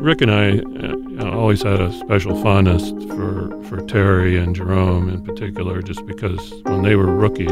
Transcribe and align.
Rick 0.00 0.22
and 0.22 0.30
I 0.30 0.58
uh, 1.22 1.30
always 1.30 1.62
had 1.62 1.78
a 1.78 1.92
special 1.92 2.40
fondness 2.42 2.90
for, 3.14 3.62
for 3.64 3.86
Terry 3.86 4.38
and 4.38 4.56
Jerome 4.56 5.10
in 5.10 5.22
particular, 5.22 5.82
just 5.82 6.06
because 6.06 6.54
when 6.62 6.82
they 6.82 6.96
were 6.96 7.14
rookies, 7.14 7.48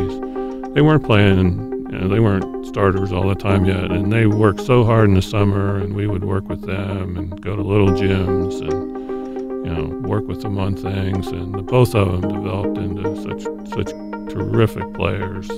they 0.72 0.80
weren't 0.80 1.04
playing 1.04 1.68
you 1.90 1.98
know, 1.98 2.08
they 2.08 2.20
weren't 2.20 2.66
starters 2.66 3.12
all 3.12 3.28
the 3.28 3.34
time 3.34 3.66
yet, 3.66 3.90
and 3.90 4.10
they 4.10 4.26
worked 4.26 4.60
so 4.60 4.82
hard 4.82 5.08
in 5.08 5.14
the 5.14 5.22
summer, 5.22 5.76
and 5.76 5.94
we 5.94 6.06
would 6.06 6.24
work 6.24 6.48
with 6.48 6.62
them 6.66 7.18
and 7.18 7.40
go 7.42 7.54
to 7.54 7.62
little 7.62 7.88
gyms 7.88 8.60
and 8.60 9.66
you 9.66 9.74
know 9.74 10.08
work 10.08 10.26
with 10.26 10.40
them 10.40 10.58
on 10.58 10.74
things, 10.74 11.26
and 11.28 11.54
the, 11.54 11.62
both 11.62 11.94
of 11.94 12.20
them 12.20 12.30
developed 12.32 12.78
into 12.78 13.14
such 13.22 13.42
such 13.74 13.90
terrific 14.32 14.92
players. 14.94 15.48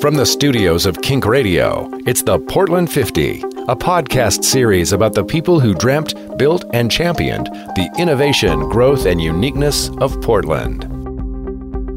From 0.00 0.16
the 0.16 0.26
studios 0.26 0.84
of 0.84 1.00
Kink 1.00 1.24
Radio, 1.24 1.88
it's 2.06 2.22
the 2.22 2.38
Portland 2.38 2.92
50, 2.92 3.42
a 3.66 3.74
podcast 3.74 4.44
series 4.44 4.92
about 4.92 5.14
the 5.14 5.24
people 5.24 5.58
who 5.58 5.72
dreamt, 5.72 6.14
built, 6.36 6.66
and 6.74 6.90
championed 6.90 7.46
the 7.46 7.90
innovation, 7.98 8.68
growth, 8.68 9.06
and 9.06 9.22
uniqueness 9.22 9.88
of 10.02 10.20
Portland. 10.20 10.82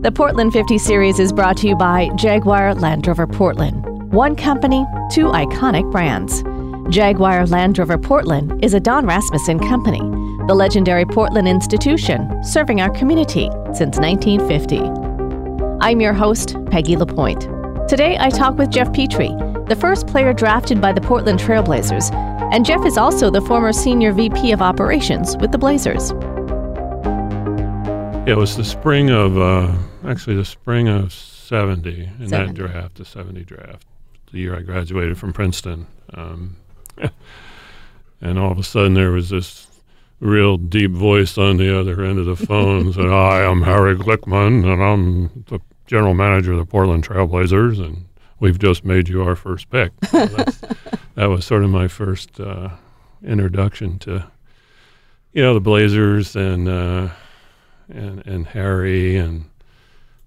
The 0.02 0.12
Portland 0.14 0.54
50 0.54 0.78
series 0.78 1.20
is 1.20 1.34
brought 1.34 1.58
to 1.58 1.68
you 1.68 1.76
by 1.76 2.10
Jaguar 2.16 2.74
Land 2.74 3.06
Rover 3.06 3.28
Portland. 3.28 3.84
One 4.14 4.34
company, 4.34 4.86
two 5.12 5.26
iconic 5.26 5.92
brands. 5.92 6.42
Jaguar 6.90 7.46
Land 7.46 7.78
Rover 7.78 7.98
Portland 7.98 8.64
is 8.64 8.74
a 8.74 8.80
Don 8.80 9.06
Rasmussen 9.06 9.60
company, 9.60 10.00
the 10.48 10.56
legendary 10.56 11.04
Portland 11.06 11.50
institution 11.50 12.42
serving 12.46 12.80
our 12.80 12.92
community 12.92 13.50
since 13.74 14.00
1950. 14.00 14.80
I'm 15.82 16.00
your 16.00 16.14
host, 16.14 16.56
Peggy 16.72 16.96
LaPointe. 16.96 17.42
Today 17.90 18.16
I 18.18 18.30
talk 18.30 18.58
with 18.58 18.70
Geoff 18.70 18.94
Petrie, 18.94 19.36
the 19.68 19.76
first 19.76 20.08
player 20.08 20.32
drafted 20.32 20.80
by 20.80 20.94
the 20.94 21.02
Portland 21.02 21.40
Trailblazers, 21.40 22.14
and 22.54 22.66
Geoff 22.66 22.86
is 22.86 22.98
also 22.98 23.30
the 23.30 23.42
former 23.42 23.74
senior 23.74 24.14
VP 24.14 24.52
of 24.52 24.62
operations 24.62 25.36
with 25.38 25.52
the 25.52 25.58
Blazers. 25.58 26.12
It 28.26 28.38
was 28.38 28.56
the 28.56 28.64
spring 28.64 29.10
of, 29.10 29.38
uh, 29.38 29.74
actually, 30.06 30.38
the 30.38 30.46
spring 30.46 30.88
of 30.88 31.14
70 31.14 31.90
in 32.20 32.30
70. 32.30 32.30
that 32.30 32.54
draft, 32.54 32.96
the 32.96 33.06
70 33.06 33.44
draft, 33.44 33.86
the 34.32 34.40
year 34.40 34.56
I 34.56 34.62
graduated 34.62 35.18
from 35.18 35.34
Princeton. 35.34 35.88
Um, 36.14 36.56
and 38.22 38.40
all 38.40 38.52
of 38.52 38.60
a 38.60 38.64
sudden 38.64 38.94
there 38.94 39.12
was 39.12 39.30
this 39.30 39.68
real 40.20 40.58
deep 40.58 40.92
voice 40.92 41.38
on 41.38 41.58
the 41.58 41.78
other 41.78 42.04
end 42.04 42.20
of 42.20 42.26
the 42.26 42.36
phone 42.36 42.92
said, 42.94 43.06
Hi, 43.06 43.46
I'm 43.46 43.62
Harry 43.62 43.96
Glickman, 43.96 44.66
and 44.72 44.84
I'm 44.84 45.44
the 45.48 45.60
general 45.86 46.14
manager 46.14 46.54
of 46.54 46.60
the 46.60 46.66
Portland 46.66 47.06
Trailblazers, 47.08 47.80
and 47.80 48.06
we've 48.40 48.60
just 48.60 48.86
made 48.86 49.10
you 49.10 49.24
our 49.24 49.36
first 49.36 49.70
pick. 49.70 49.92
So 51.18 51.24
that 51.24 51.30
was 51.32 51.46
sort 51.46 51.64
of 51.64 51.72
my 51.72 51.88
first 51.88 52.40
uh, 52.40 52.70
introduction 53.24 53.98
to, 54.00 54.24
you 55.34 55.42
know, 55.42 55.56
the 55.56 55.60
Blazers 55.60 56.36
and, 56.36 56.70
uh, 56.70 57.10
and 57.90 58.26
and 58.28 58.46
Harry 58.46 59.18
and 59.18 59.46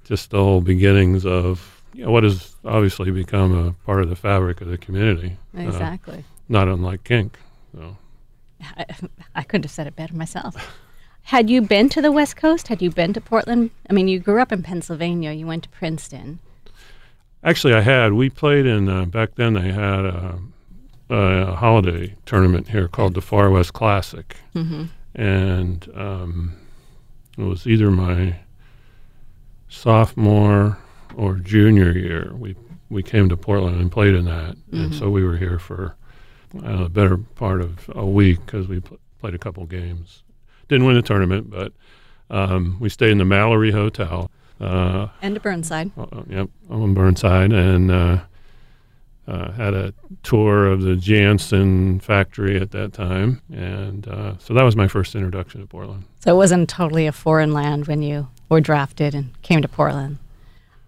just 0.04 0.30
the 0.30 0.38
whole 0.38 0.60
beginnings 0.60 1.24
of 1.24 1.82
you 1.94 2.04
know, 2.04 2.10
what 2.10 2.24
has 2.24 2.56
obviously 2.64 3.12
become 3.12 3.56
a 3.56 3.72
part 3.86 4.02
of 4.02 4.08
the 4.08 4.16
fabric 4.16 4.60
of 4.60 4.68
the 4.68 4.78
community. 4.78 5.36
Uh, 5.56 5.62
exactly. 5.62 6.18
Uh, 6.18 6.42
not 6.48 6.68
unlike 6.68 7.04
kink. 7.04 7.38
So. 7.72 7.96
I, 8.76 8.86
I 9.34 9.42
couldn't 9.42 9.64
have 9.64 9.70
said 9.70 9.86
it 9.86 9.96
better 9.96 10.14
myself. 10.14 10.56
Had 11.22 11.50
you 11.50 11.62
been 11.62 11.88
to 11.90 12.02
the 12.02 12.10
West 12.10 12.36
Coast? 12.36 12.68
Had 12.68 12.82
you 12.82 12.90
been 12.90 13.12
to 13.12 13.20
Portland? 13.20 13.70
I 13.88 13.92
mean, 13.92 14.08
you 14.08 14.18
grew 14.18 14.40
up 14.40 14.52
in 14.52 14.62
Pennsylvania. 14.62 15.32
You 15.32 15.46
went 15.46 15.64
to 15.64 15.68
Princeton. 15.68 16.40
Actually, 17.42 17.74
I 17.74 17.80
had. 17.80 18.12
We 18.12 18.28
played 18.28 18.66
in 18.66 18.88
uh, 18.88 19.06
back 19.06 19.34
then. 19.36 19.54
They 19.54 19.72
had 19.72 20.04
a, 20.04 20.38
a, 21.08 21.54
holiday 21.54 22.14
tournament 22.26 22.68
here 22.68 22.86
called 22.86 23.14
the 23.14 23.22
Far 23.22 23.50
West 23.50 23.72
Classic, 23.72 24.36
mm-hmm. 24.54 24.84
and 25.14 25.88
um, 25.94 26.56
it 27.38 27.44
was 27.44 27.66
either 27.66 27.90
my 27.90 28.36
sophomore 29.68 30.78
or 31.16 31.36
junior 31.36 31.92
year. 31.92 32.32
We 32.34 32.56
we 32.90 33.02
came 33.02 33.28
to 33.30 33.36
Portland 33.36 33.80
and 33.80 33.90
played 33.90 34.14
in 34.14 34.26
that, 34.26 34.56
mm-hmm. 34.56 34.84
and 34.84 34.94
so 34.94 35.08
we 35.08 35.24
were 35.24 35.38
here 35.38 35.58
for 35.58 35.96
uh, 36.62 36.84
the 36.84 36.88
better 36.90 37.16
part 37.16 37.62
of 37.62 37.88
a 37.94 38.04
week 38.04 38.44
because 38.44 38.68
we 38.68 38.80
pl- 38.80 38.98
played 39.18 39.34
a 39.34 39.38
couple 39.38 39.64
games. 39.64 40.24
Didn't 40.68 40.86
win 40.86 40.96
the 40.96 41.02
tournament, 41.02 41.50
but 41.50 41.72
um, 42.28 42.76
we 42.80 42.88
stayed 42.88 43.12
in 43.12 43.18
the 43.18 43.24
Mallory 43.24 43.70
Hotel. 43.70 44.30
Uh, 44.60 45.08
and 45.22 45.40
Burnside. 45.42 45.90
Uh, 45.96 46.02
uh 46.02 46.22
yep, 46.28 46.48
on 46.68 46.94
Burnside, 46.94 47.52
and 47.52 47.90
uh, 47.90 48.20
uh, 49.30 49.52
had 49.52 49.74
a 49.74 49.94
tour 50.22 50.66
of 50.66 50.82
the 50.82 50.94
Jantzen 50.94 52.02
factory 52.02 52.60
at 52.60 52.72
that 52.72 52.92
time, 52.92 53.40
and 53.52 54.06
uh, 54.08 54.36
so 54.38 54.54
that 54.54 54.64
was 54.64 54.76
my 54.76 54.88
first 54.88 55.14
introduction 55.14 55.60
to 55.60 55.66
Portland. 55.66 56.04
So 56.20 56.34
it 56.34 56.36
wasn't 56.36 56.68
totally 56.68 57.06
a 57.06 57.12
foreign 57.12 57.52
land 57.52 57.86
when 57.86 58.02
you 58.02 58.28
were 58.48 58.60
drafted 58.60 59.14
and 59.14 59.40
came 59.42 59.62
to 59.62 59.68
Portland. 59.68 60.18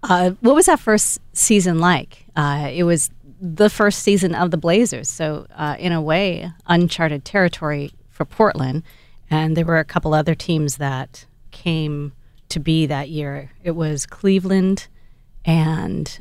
Uh, 0.03 0.31
what 0.41 0.55
was 0.55 0.67
that 0.67 0.81
first 0.81 1.21
season 1.33 1.79
like? 1.79 2.27
Uh, 2.35 2.69
it 2.73 2.83
was 2.83 3.11
the 3.41 3.71
first 3.71 4.01
season 4.01 4.35
of 4.35 4.51
the 4.51 4.57
Blazers, 4.57 5.09
so 5.09 5.47
uh, 5.55 5.77
in 5.79 5.93
a 5.93 6.03
way, 6.03 6.51
uncharted 6.67 7.25
territory 7.25 7.93
for 8.11 8.25
Portland, 8.25 8.83
and 9.31 9.57
there 9.57 9.65
were 9.65 9.79
a 9.79 9.85
couple 9.85 10.15
other 10.15 10.35
teams 10.35 10.77
that 10.77 11.27
came 11.53 12.13
to 12.53 12.61
be 12.61 12.87
that 12.87 13.09
year. 13.09 13.51
It 13.63 13.73
was 13.73 14.07
Cleveland 14.07 14.89
and 15.45 16.21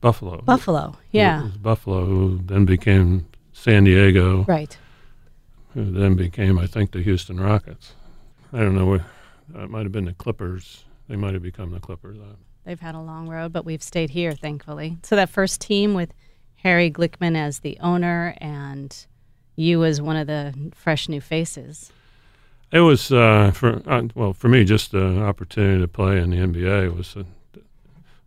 Buffalo. 0.00 0.40
Buffalo, 0.42 0.96
yeah. 1.10 1.48
Buffalo, 1.60 2.04
who 2.04 2.40
then 2.44 2.64
became 2.64 3.26
San 3.52 3.84
Diego. 3.84 4.44
Right. 4.44 4.76
Who 5.74 5.90
then 5.90 6.14
became, 6.14 6.58
I 6.58 6.66
think, 6.66 6.92
the 6.92 7.02
Houston 7.02 7.38
Rockets. 7.38 7.94
I 8.52 8.58
don't 8.58 8.74
know. 8.74 8.94
It 8.94 9.70
might 9.70 9.84
have 9.84 9.92
been 9.92 10.06
the 10.06 10.12
Clippers. 10.12 10.84
They 11.08 11.16
might 11.16 11.34
have 11.34 11.42
become 11.42 11.70
the 11.70 11.80
Clippers. 11.80 12.18
They've 12.64 12.80
had 12.80 12.94
a 12.94 13.00
long 13.00 13.28
road, 13.28 13.52
but 13.52 13.64
we've 13.64 13.82
stayed 13.82 14.10
here, 14.10 14.32
thankfully. 14.32 14.98
So 15.02 15.16
that 15.16 15.30
first 15.30 15.60
team 15.60 15.94
with 15.94 16.12
Harry 16.56 16.90
Glickman 16.90 17.36
as 17.36 17.60
the 17.60 17.78
owner 17.80 18.34
and 18.38 19.06
you 19.56 19.84
as 19.84 20.00
one 20.00 20.16
of 20.16 20.26
the 20.26 20.54
fresh 20.74 21.08
new 21.08 21.20
faces. 21.20 21.92
It 22.72 22.80
was 22.80 23.12
uh, 23.12 23.50
for 23.54 23.82
uh, 23.86 24.08
well 24.14 24.32
for 24.32 24.48
me 24.48 24.64
just 24.64 24.94
an 24.94 25.22
opportunity 25.22 25.82
to 25.82 25.88
play 25.88 26.18
in 26.18 26.30
the 26.30 26.38
NBA 26.38 26.96
was 26.96 27.14
a, 27.16 27.26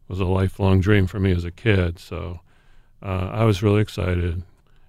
was 0.07 0.19
a 0.19 0.25
lifelong 0.25 0.79
dream 0.79 1.07
for 1.07 1.19
me 1.19 1.31
as 1.31 1.44
a 1.44 1.51
kid. 1.51 1.97
So 1.97 2.41
uh, 3.01 3.29
I 3.33 3.44
was 3.44 3.63
really 3.63 3.81
excited. 3.81 4.44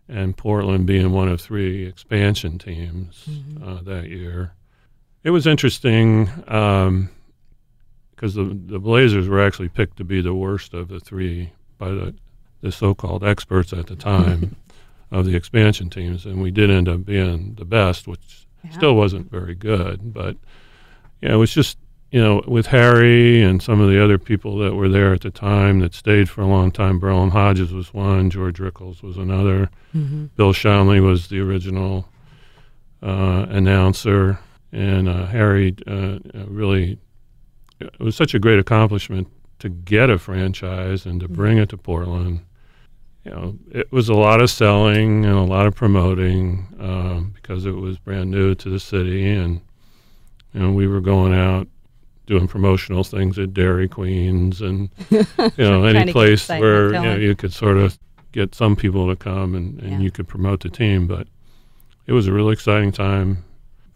And 0.09 0.37
Portland 0.37 0.87
being 0.87 1.11
one 1.11 1.29
of 1.29 1.41
three 1.41 1.85
expansion 1.87 2.59
teams 2.59 3.25
mm-hmm. 3.29 3.67
uh, 3.67 3.83
that 3.83 4.09
year, 4.09 4.53
it 5.25 5.31
was 5.31 5.47
interesting 5.47 6.27
because 6.27 6.87
um, 6.87 7.11
the 8.21 8.75
the 8.75 8.79
Blazers 8.79 9.29
were 9.29 9.45
actually 9.45 9.71
picked 9.71 9.97
to 9.97 10.05
be 10.05 10.21
the 10.21 10.35
worst 10.35 10.75
of 10.75 10.89
the 10.89 11.01
three 11.01 11.53
by 11.79 11.89
the 11.89 12.15
the 12.61 12.71
so-called 12.71 13.25
experts 13.25 13.73
at 13.73 13.87
the 13.87 13.97
time 13.97 14.55
of 15.11 15.25
the 15.25 15.35
expansion 15.35 15.91
teams, 15.91 16.25
and 16.25 16.41
we 16.41 16.51
did 16.51 16.71
end 16.71 16.89
up 16.89 17.05
being 17.05 17.55
the 17.55 17.65
best, 17.65 18.07
which 18.07 18.46
yeah. 18.67 18.77
still 18.77 18.95
wasn't 18.95 19.31
very 19.31 19.55
good, 19.55 20.13
but 20.13 20.37
yeah, 21.21 21.33
it 21.33 21.37
was 21.37 21.53
just 21.53 21.79
you 22.11 22.23
know, 22.23 22.43
with 22.47 22.67
Harry 22.67 23.43
and 23.43 23.63
some 23.63 23.81
of 23.81 23.91
the 23.91 24.03
other 24.03 24.19
people 24.19 24.59
that 24.59 24.75
were 24.75 24.89
there 24.89 25.13
at 25.13 25.23
the 25.23 25.31
time 25.31 25.81
that 25.81 25.93
stayed 25.93 26.31
for 26.31 26.41
a 26.41 26.47
long 26.47 26.71
time, 26.71 27.01
Berlyn 27.01 27.31
Hodges 27.31 27.73
was 27.73 27.93
one, 27.93 28.31
George 28.31 28.59
Rickles 28.59 29.03
was 29.03 29.17
another, 29.17 29.69
mm-hmm. 29.95 30.27
Bill 30.37 30.53
Schonely 30.53 31.03
was 31.03 31.29
the 31.29 31.41
original 31.41 32.09
uh, 33.03 33.47
announcer, 33.49 34.39
and 34.73 35.09
uh, 35.09 35.27
Harry 35.27 35.75
uh, 35.87 36.19
really, 36.47 36.99
it 37.81 38.01
was 38.01 38.15
such 38.15 38.35
a 38.35 38.39
great 38.39 38.59
accomplishment 38.59 39.29
to 39.59 39.69
get 39.69 40.09
a 40.09 40.19
franchise 40.19 41.07
and 41.07 41.21
to 41.21 41.29
bring 41.29 41.55
mm-hmm. 41.55 41.65
it 41.65 41.69
to 41.71 41.77
Portland. 41.77 42.41
You 43.27 43.33
know, 43.33 43.59
it 43.73 43.91
was 43.91 44.09
a 44.09 44.15
lot 44.15 44.41
of 44.41 44.51
selling 44.51 45.25
and 45.25 45.35
a 45.35 45.43
lot 45.43 45.67
of 45.67 45.75
promoting 45.75 46.65
um, 46.79 47.33
because 47.35 47.67
it 47.67 47.73
was 47.73 47.99
brand 47.99 48.31
new 48.31 48.55
to 48.55 48.71
the 48.71 48.79
city, 48.79 49.29
and 49.29 49.61
you 50.55 50.61
know, 50.61 50.71
we 50.71 50.87
were 50.87 51.01
going 51.01 51.35
out 51.35 51.67
doing 52.27 52.47
promotional 52.47 53.03
things 53.03 53.37
at 53.37 53.53
Dairy 53.53 53.89
Queens 53.89 54.61
and 54.61 54.91
you 55.11 55.25
know 55.59 55.83
any 55.85 56.13
place 56.13 56.49
where 56.49 56.87
you, 56.87 57.01
know, 57.01 57.17
you 57.17 57.35
could 57.35 57.53
sort 57.53 57.79
of 57.79 57.99
get 58.31 58.55
some 58.55 58.77
people 58.77 59.09
to 59.09 59.17
come 59.17 59.57
and, 59.57 59.81
and 59.81 59.93
yeah. 59.93 59.99
you 59.99 60.13
could 60.13 60.29
promote 60.29 60.61
the 60.61 60.69
team. 60.69 61.09
But 61.09 61.27
it 62.07 62.13
was 62.13 62.29
a 62.29 62.33
really 62.33 62.53
exciting 62.53 62.93
time 62.93 63.45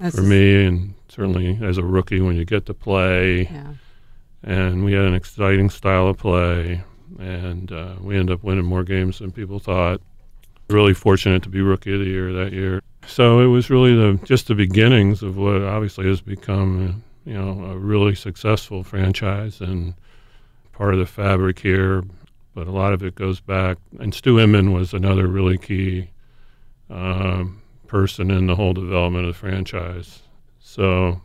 That's 0.01 0.17
for 0.17 0.23
me, 0.23 0.65
and 0.65 0.95
certainly 1.09 1.57
as 1.63 1.79
a 1.79 1.85
rookie 1.85 2.21
when 2.21 2.35
you 2.35 2.45
get 2.45 2.67
to 2.67 2.75
play. 2.75 3.43
Yeah. 3.43 3.75
And 4.43 4.85
we 4.85 4.95
had 4.95 5.05
an 5.05 5.15
exciting 5.15 5.69
style 5.71 6.09
of 6.09 6.17
play, 6.17 6.83
and 7.19 7.73
uh, 7.73 7.95
we 8.01 8.17
ended 8.17 8.35
up 8.35 8.45
winning 8.45 8.65
more 8.65 8.85
games 8.85 9.19
than 9.19 9.33
people 9.33 9.59
thought. 9.59 10.01
Really 10.69 10.95
fortunate 10.95 11.43
to 11.43 11.49
be 11.49 11.61
rookie 11.61 11.95
of 11.95 12.01
the 12.01 12.07
year 12.07 12.33
that 12.33 12.53
year. 12.53 12.81
So 13.07 13.41
it 13.41 13.47
was 13.47 13.71
really 13.71 13.95
the 13.95 14.21
just 14.25 14.47
the 14.47 14.55
beginnings 14.55 15.23
of 15.23 15.37
what 15.37 15.63
obviously 15.63 16.07
has 16.07 16.21
become 16.21 17.03
you 17.25 17.35
know, 17.35 17.65
a 17.67 17.79
really 17.79 18.15
successful 18.15 18.83
franchise 18.83 19.61
and 19.61 19.95
part 20.73 20.95
of 20.95 21.01
the 21.01 21.07
fabric 21.07 21.59
here. 21.59 22.05
But 22.55 22.67
a 22.67 22.73
lot 22.73 22.93
of 22.93 23.03
it 23.05 23.15
goes 23.15 23.41
back, 23.41 23.79
and 24.01 24.13
Stu 24.13 24.41
Inman 24.41 24.73
was 24.73 24.93
another 24.93 25.29
really 25.29 25.57
key 25.57 26.11
uh, 26.91 27.45
person 27.87 28.31
in 28.31 28.47
the 28.47 28.57
whole 28.57 28.73
development 28.73 29.27
of 29.27 29.35
the 29.35 29.39
franchise. 29.39 30.23
So, 30.59 31.21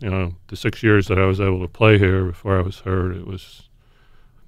you 0.00 0.10
know, 0.10 0.34
the 0.48 0.56
six 0.56 0.82
years 0.82 1.06
that 1.06 1.18
I 1.18 1.26
was 1.26 1.40
able 1.40 1.60
to 1.60 1.68
play 1.68 1.98
here 1.98 2.24
before 2.24 2.58
I 2.58 2.62
was 2.62 2.80
hurt, 2.80 3.14
it 3.16 3.26
was 3.26 3.65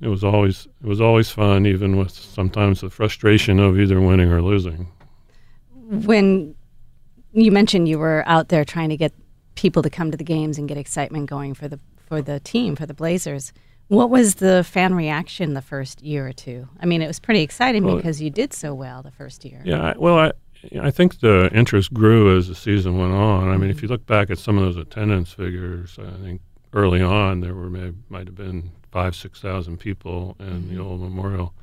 it 0.00 0.08
was 0.08 0.22
always 0.24 0.66
it 0.82 0.86
was 0.86 1.00
always 1.00 1.30
fun, 1.30 1.66
even 1.66 1.96
with 1.96 2.12
sometimes 2.12 2.80
the 2.80 2.90
frustration 2.90 3.58
of 3.58 3.78
either 3.78 4.00
winning 4.00 4.30
or 4.30 4.42
losing. 4.42 4.90
When 5.72 6.54
you 7.32 7.52
mentioned 7.52 7.88
you 7.88 7.98
were 7.98 8.22
out 8.26 8.48
there 8.48 8.64
trying 8.64 8.88
to 8.90 8.96
get 8.96 9.12
people 9.54 9.82
to 9.82 9.90
come 9.90 10.10
to 10.10 10.16
the 10.16 10.24
games 10.24 10.58
and 10.58 10.68
get 10.68 10.78
excitement 10.78 11.28
going 11.28 11.54
for 11.54 11.68
the 11.68 11.80
for 12.06 12.22
the 12.22 12.40
team 12.40 12.76
for 12.76 12.86
the 12.86 12.94
Blazers. 12.94 13.52
What 13.88 14.10
was 14.10 14.36
the 14.36 14.64
fan 14.64 14.94
reaction 14.94 15.54
the 15.54 15.62
first 15.62 16.02
year 16.02 16.28
or 16.28 16.32
two? 16.32 16.68
I 16.78 16.86
mean, 16.86 17.00
it 17.00 17.06
was 17.06 17.18
pretty 17.18 17.40
exciting 17.40 17.84
well, 17.84 17.96
because 17.96 18.20
you 18.20 18.28
did 18.28 18.52
so 18.52 18.74
well 18.74 19.02
the 19.02 19.10
first 19.10 19.46
year. 19.46 19.62
Yeah, 19.64 19.94
well, 19.96 20.18
I, 20.18 20.32
I 20.80 20.90
think 20.90 21.20
the 21.20 21.50
interest 21.54 21.94
grew 21.94 22.36
as 22.36 22.48
the 22.48 22.54
season 22.54 22.98
went 22.98 23.12
on. 23.12 23.48
I 23.48 23.56
mean, 23.56 23.70
if 23.70 23.76
mm-hmm. 23.76 23.86
you 23.86 23.88
look 23.88 24.04
back 24.04 24.30
at 24.30 24.38
some 24.38 24.58
of 24.58 24.64
those 24.64 24.76
attendance 24.76 25.32
figures, 25.32 25.98
I 25.98 26.22
think 26.22 26.42
early 26.72 27.02
on 27.02 27.40
there 27.40 27.54
were 27.54 27.70
maybe, 27.70 27.96
might 28.08 28.26
have 28.26 28.36
been 28.36 28.70
five, 28.90 29.14
six 29.14 29.40
thousand 29.40 29.78
people 29.78 30.36
in 30.38 30.46
mm-hmm. 30.46 30.74
the 30.74 30.82
old 30.82 31.00
Memorial 31.00 31.54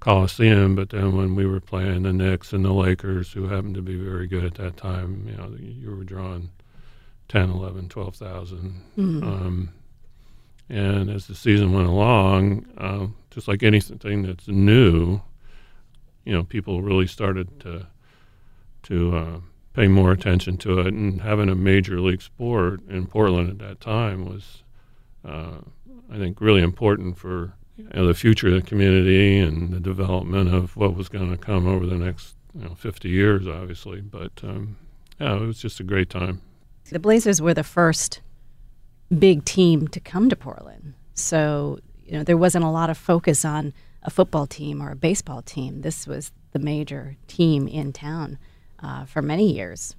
Coliseum. 0.00 0.74
But 0.74 0.90
then 0.90 1.16
when 1.16 1.34
we 1.34 1.46
were 1.46 1.60
playing 1.60 2.02
the 2.02 2.12
Knicks 2.12 2.52
and 2.52 2.64
the 2.64 2.72
Lakers, 2.72 3.32
who 3.32 3.48
happened 3.48 3.74
to 3.76 3.82
be 3.82 3.96
very 3.96 4.26
good 4.26 4.44
at 4.44 4.54
that 4.54 4.76
time, 4.76 5.26
you 5.28 5.36
know, 5.36 5.54
you 5.58 5.94
were 5.94 6.04
drawing 6.04 6.50
10, 7.28 7.50
11, 7.50 7.88
12,000. 7.88 8.82
Mm-hmm. 8.96 9.22
Um, 9.22 9.72
and 10.68 11.10
as 11.10 11.26
the 11.26 11.34
season 11.34 11.72
went 11.72 11.88
along, 11.88 12.66
uh, 12.76 13.06
just 13.30 13.46
like 13.46 13.62
anything 13.62 14.22
that's 14.22 14.48
new, 14.48 15.20
you 16.24 16.32
know, 16.32 16.42
people 16.42 16.82
really 16.82 17.06
started 17.06 17.60
to 17.60 17.86
to 18.82 19.16
uh, 19.16 19.40
pay 19.76 19.86
more 19.86 20.10
attention 20.10 20.56
to 20.56 20.80
it. 20.80 20.86
And 20.86 21.20
having 21.20 21.50
a 21.50 21.54
major 21.54 22.00
league 22.00 22.22
sport 22.22 22.80
in 22.88 23.06
Portland 23.06 23.50
at 23.50 23.58
that 23.58 23.80
time 23.80 24.24
was, 24.24 24.62
uh, 25.24 25.58
I 26.10 26.16
think, 26.16 26.40
really 26.40 26.62
important 26.62 27.18
for 27.18 27.52
you 27.76 27.88
know, 27.94 28.06
the 28.06 28.14
future 28.14 28.48
of 28.48 28.54
the 28.54 28.62
community 28.62 29.38
and 29.38 29.70
the 29.70 29.80
development 29.80 30.52
of 30.52 30.76
what 30.76 30.96
was 30.96 31.10
going 31.10 31.30
to 31.30 31.36
come 31.36 31.68
over 31.68 31.84
the 31.84 31.98
next 31.98 32.34
you 32.54 32.64
know, 32.64 32.74
50 32.74 33.10
years, 33.10 33.46
obviously. 33.46 34.00
But 34.00 34.32
um, 34.42 34.78
yeah, 35.20 35.36
it 35.36 35.42
was 35.42 35.60
just 35.60 35.78
a 35.78 35.84
great 35.84 36.08
time. 36.08 36.40
The 36.90 36.98
Blazers 36.98 37.42
were 37.42 37.54
the 37.54 37.64
first 37.64 38.22
big 39.16 39.44
team 39.44 39.88
to 39.88 40.00
come 40.00 40.30
to 40.30 40.36
Portland. 40.36 40.94
So, 41.14 41.80
you 42.04 42.12
know, 42.12 42.24
there 42.24 42.36
wasn't 42.38 42.64
a 42.64 42.70
lot 42.70 42.88
of 42.88 42.96
focus 42.96 43.44
on 43.44 43.74
a 44.02 44.10
football 44.10 44.46
team 44.46 44.82
or 44.82 44.92
a 44.92 44.96
baseball 44.96 45.42
team. 45.42 45.82
This 45.82 46.06
was 46.06 46.32
the 46.52 46.58
major 46.58 47.16
team 47.26 47.68
in 47.68 47.92
town 47.92 48.38
uh, 48.86 49.04
for 49.04 49.20
many 49.20 49.52
years, 49.52 49.96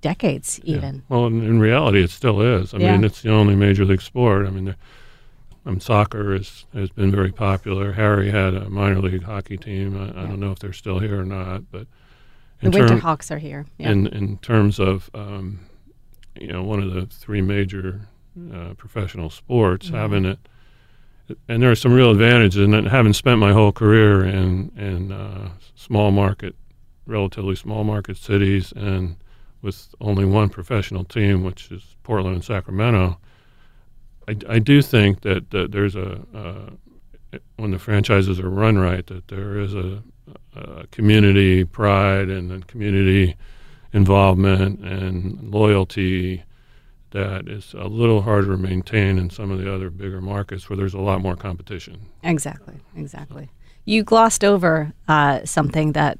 decades 0.00 0.60
even. 0.64 0.96
Yeah. 0.96 1.00
Well, 1.08 1.26
in, 1.26 1.42
in, 1.42 1.58
reality, 1.58 2.02
it 2.02 2.10
still 2.10 2.40
is. 2.40 2.72
I 2.72 2.78
yeah. 2.78 2.92
mean, 2.92 3.04
it's 3.04 3.22
the 3.22 3.32
only 3.32 3.56
major 3.56 3.84
league 3.84 4.00
sport. 4.00 4.46
I 4.46 4.50
mean, 4.50 4.66
the, 4.66 4.76
um, 5.66 5.80
soccer 5.80 6.34
is, 6.34 6.64
has 6.72 6.90
been 6.90 7.10
very 7.10 7.32
popular. 7.32 7.92
Harry 7.92 8.30
had 8.30 8.54
a 8.54 8.70
minor 8.70 9.00
league 9.00 9.24
hockey 9.24 9.56
team. 9.56 10.00
I, 10.00 10.06
yeah. 10.06 10.22
I 10.22 10.26
don't 10.26 10.40
know 10.40 10.52
if 10.52 10.60
they're 10.60 10.72
still 10.72 11.00
here 11.00 11.20
or 11.20 11.24
not, 11.24 11.70
but 11.70 11.86
the 12.60 12.70
Winter 12.70 12.88
term, 12.88 13.00
Hawks 13.00 13.30
are 13.30 13.38
here. 13.38 13.66
In 13.78 14.08
in 14.08 14.38
terms 14.38 14.80
of 14.80 15.10
um, 15.14 15.60
you 16.40 16.48
know 16.48 16.62
one 16.62 16.82
of 16.82 16.92
the 16.92 17.06
three 17.06 17.40
major 17.40 18.00
uh, 18.52 18.74
professional 18.74 19.30
sports, 19.30 19.86
mm-hmm. 19.86 19.96
having 19.96 20.24
it, 20.24 20.38
and 21.48 21.62
there 21.62 21.70
are 21.70 21.76
some 21.76 21.92
real 21.92 22.10
advantages 22.10 22.60
in 22.60 22.74
it. 22.74 22.84
Having 22.86 23.12
spent 23.12 23.38
my 23.38 23.52
whole 23.52 23.70
career 23.70 24.24
in 24.24 24.72
in 24.76 25.12
uh, 25.12 25.50
small 25.76 26.10
market, 26.10 26.56
relatively 27.08 27.56
small 27.56 27.82
market 27.84 28.16
cities, 28.16 28.72
and 28.76 29.16
with 29.62 29.88
only 30.00 30.24
one 30.24 30.48
professional 30.48 31.04
team, 31.04 31.42
which 31.42 31.72
is 31.72 31.96
Portland 32.04 32.36
and 32.36 32.44
Sacramento, 32.44 33.18
I, 34.28 34.36
I 34.48 34.58
do 34.58 34.82
think 34.82 35.22
that, 35.22 35.50
that 35.50 35.72
there's 35.72 35.96
a 35.96 36.20
uh, 36.34 36.70
when 37.56 37.72
the 37.72 37.78
franchises 37.78 38.40
are 38.40 38.48
run 38.48 38.78
right, 38.78 39.06
that 39.06 39.28
there 39.28 39.58
is 39.58 39.74
a, 39.74 40.02
a 40.56 40.86
community 40.86 41.64
pride 41.64 42.28
and 42.30 42.66
community 42.66 43.36
involvement 43.92 44.80
and 44.80 45.50
loyalty 45.52 46.42
that 47.10 47.48
is 47.48 47.74
a 47.74 47.86
little 47.86 48.22
harder 48.22 48.48
to 48.48 48.56
maintain 48.56 49.18
in 49.18 49.30
some 49.30 49.50
of 49.50 49.58
the 49.58 49.72
other 49.72 49.90
bigger 49.90 50.20
markets 50.20 50.68
where 50.68 50.76
there's 50.76 50.94
a 50.94 51.00
lot 51.00 51.20
more 51.20 51.36
competition. 51.36 51.98
Exactly, 52.22 52.74
exactly. 52.96 53.50
You 53.86 54.02
glossed 54.02 54.44
over 54.44 54.92
uh, 55.08 55.44
something 55.44 55.92
that 55.92 56.18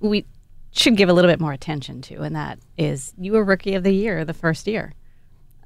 we 0.00 0.24
should 0.72 0.96
give 0.96 1.08
a 1.08 1.12
little 1.12 1.30
bit 1.30 1.40
more 1.40 1.52
attention 1.52 2.02
to, 2.02 2.22
and 2.22 2.34
that 2.34 2.58
is 2.76 3.12
you 3.18 3.32
were 3.32 3.44
Rookie 3.44 3.74
of 3.74 3.82
the 3.82 3.92
Year 3.92 4.24
the 4.24 4.34
first 4.34 4.66
year. 4.66 4.94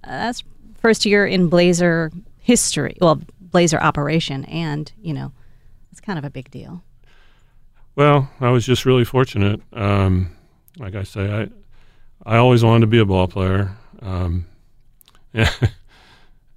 Uh, 0.05 0.11
that's 0.11 0.45
first 0.79 1.07
year 1.07 1.27
in 1.27 1.49
Blazer 1.49 2.11
history, 2.39 2.97
well, 3.01 3.21
Blazer 3.41 3.81
operation, 3.81 4.45
and 4.45 4.93
you 5.01 5.15
know, 5.15 5.33
it's 5.91 6.01
kind 6.01 6.19
of 6.19 6.25
a 6.25 6.31
big 6.31 6.51
deal. 6.51 6.83
Well, 7.97 8.31
I 8.41 8.51
was 8.51 8.65
just 8.65 8.87
really 8.87 9.05
fortunate. 9.05 9.61
Um, 9.73 10.37
like 10.79 10.95
I 10.95 11.03
say, 11.03 11.33
I 11.33 11.49
I 12.25 12.37
always 12.37 12.63
wanted 12.63 12.83
to 12.83 12.87
be 12.87 12.99
a 12.99 13.05
ball 13.05 13.27
player. 13.27 13.77
Um, 14.01 14.47
yeah, 15.33 15.51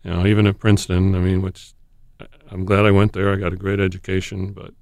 you 0.03 0.11
know, 0.11 0.25
even 0.25 0.47
at 0.47 0.59
Princeton. 0.59 1.15
I 1.15 1.19
mean, 1.19 1.41
which 1.41 1.73
I'm 2.51 2.65
glad 2.65 2.85
I 2.85 2.91
went 2.91 3.13
there. 3.13 3.31
I 3.31 3.37
got 3.37 3.53
a 3.53 3.57
great 3.57 3.79
education, 3.79 4.51
but 4.51 4.73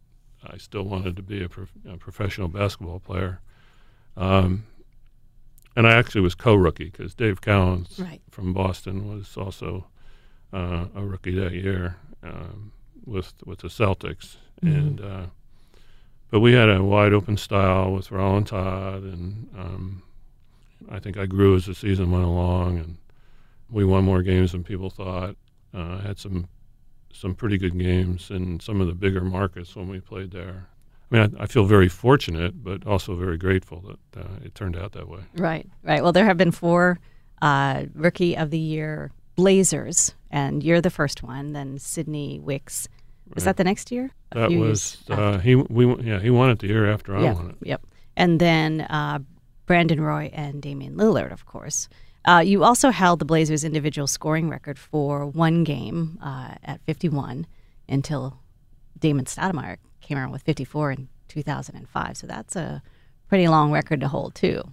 I 0.45 0.57
still 0.57 0.83
wanted 0.83 1.15
to 1.17 1.21
be 1.21 1.43
a, 1.43 1.49
prof- 1.49 1.73
a 1.87 1.97
professional 1.97 2.47
basketball 2.47 2.99
player. 2.99 3.41
Um, 4.15 4.65
and 5.75 5.87
I 5.87 5.93
actually 5.93 6.21
was 6.21 6.35
co-rookie 6.35 6.89
because 6.89 7.13
Dave 7.13 7.41
Cowens 7.41 8.01
right. 8.01 8.21
from 8.31 8.53
Boston 8.53 9.07
was 9.07 9.37
also 9.37 9.87
uh, 10.51 10.85
a 10.95 11.01
rookie 11.01 11.35
that 11.35 11.53
year 11.53 11.95
um, 12.23 12.71
with 13.05 13.33
with 13.45 13.59
the 13.59 13.67
Celtics, 13.67 14.37
mm-hmm. 14.61 14.67
and 14.67 15.01
uh, 15.01 15.25
but 16.31 16.41
we 16.41 16.53
had 16.53 16.69
a 16.69 16.83
wide 16.83 17.13
open 17.13 17.37
style 17.37 17.93
with 17.93 18.11
Rolland 18.11 18.47
Todd, 18.47 19.03
and 19.03 19.47
um, 19.57 20.03
I 20.89 20.99
think 20.99 21.17
I 21.17 21.25
grew 21.25 21.55
as 21.55 21.65
the 21.65 21.75
season 21.75 22.11
went 22.11 22.25
along, 22.25 22.79
and 22.79 22.97
we 23.69 23.85
won 23.85 24.03
more 24.03 24.21
games 24.21 24.51
than 24.51 24.63
people 24.63 24.89
thought. 24.89 25.35
Uh, 25.73 25.99
had 25.99 26.17
some 26.17 26.47
some 27.11 27.35
pretty 27.35 27.57
good 27.57 27.77
games 27.77 28.29
in 28.29 28.59
some 28.59 28.81
of 28.81 28.87
the 28.87 28.93
bigger 28.93 29.21
markets 29.21 29.75
when 29.75 29.87
we 29.87 29.99
played 29.99 30.31
there. 30.31 30.67
I 31.11 31.15
mean, 31.15 31.35
I, 31.39 31.43
I 31.43 31.45
feel 31.47 31.65
very 31.65 31.89
fortunate, 31.89 32.63
but 32.63 32.85
also 32.85 33.15
very 33.15 33.37
grateful 33.37 33.83
that 34.13 34.21
uh, 34.21 34.27
it 34.43 34.55
turned 34.55 34.77
out 34.77 34.91
that 34.93 35.07
way. 35.07 35.21
Right, 35.35 35.67
right. 35.83 36.03
Well, 36.03 36.11
there 36.11 36.25
have 36.25 36.37
been 36.37 36.51
four 36.51 36.99
uh, 37.41 37.85
Rookie 37.95 38.37
of 38.37 38.51
the 38.51 38.59
Year 38.59 39.11
Blazers, 39.35 40.13
and 40.29 40.63
you're 40.63 40.81
the 40.81 40.89
first 40.89 41.23
one. 41.23 41.53
Then 41.53 41.79
Sidney 41.79 42.39
Wicks. 42.39 42.87
Was 43.33 43.45
right. 43.45 43.49
that 43.51 43.57
the 43.57 43.63
next 43.63 43.91
year? 43.91 44.11
A 44.31 44.39
that 44.39 44.51
was 44.51 44.97
uh, 45.09 45.37
he. 45.37 45.55
We 45.55 45.85
yeah 46.03 46.19
he 46.19 46.29
won 46.29 46.49
it 46.49 46.59
the 46.59 46.67
year 46.67 46.91
after 46.91 47.15
I 47.15 47.31
won 47.31 47.49
it. 47.51 47.67
Yep. 47.67 47.85
And 48.17 48.39
then 48.39 48.81
uh, 48.81 49.19
Brandon 49.65 50.01
Roy 50.01 50.31
and 50.33 50.61
Damian 50.61 50.95
Lillard, 50.95 51.31
of 51.31 51.45
course. 51.45 51.89
Uh, 52.25 52.43
you 52.45 52.63
also 52.63 52.89
held 52.89 53.19
the 53.19 53.25
Blazers' 53.25 53.63
individual 53.63 54.07
scoring 54.07 54.49
record 54.49 54.77
for 54.77 55.25
one 55.25 55.63
game 55.63 56.19
uh, 56.21 56.55
at 56.63 56.81
51 56.85 57.47
until 57.87 58.39
Damon 58.99 59.25
Stoudemire 59.25 59.77
came 60.01 60.17
around 60.17 60.31
with 60.31 60.41
54 60.43 60.91
in 60.91 61.09
2005. 61.29 62.17
So 62.17 62.27
that's 62.27 62.55
a 62.55 62.81
pretty 63.27 63.47
long 63.47 63.71
record 63.71 64.01
to 64.01 64.07
hold, 64.07 64.35
too. 64.35 64.63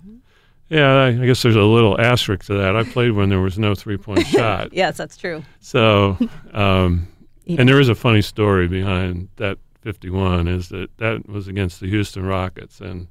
Yeah, 0.68 1.04
I 1.04 1.12
guess 1.12 1.42
there's 1.42 1.54
a 1.54 1.62
little 1.62 2.00
asterisk 2.00 2.46
to 2.46 2.54
that. 2.54 2.74
I 2.74 2.82
played 2.82 3.12
when 3.12 3.28
there 3.28 3.40
was 3.40 3.58
no 3.58 3.74
three 3.74 3.96
point 3.96 4.26
shot. 4.26 4.72
yes, 4.72 4.96
that's 4.96 5.16
true. 5.16 5.44
So, 5.60 6.16
um, 6.52 7.06
yeah. 7.44 7.60
and 7.60 7.68
there 7.68 7.80
is 7.80 7.88
a 7.88 7.94
funny 7.94 8.22
story 8.22 8.66
behind 8.66 9.28
that 9.36 9.58
51 9.82 10.48
is 10.48 10.68
that 10.70 10.88
that 10.98 11.28
was 11.28 11.46
against 11.46 11.78
the 11.78 11.88
Houston 11.88 12.26
Rockets. 12.26 12.80
And 12.80 13.06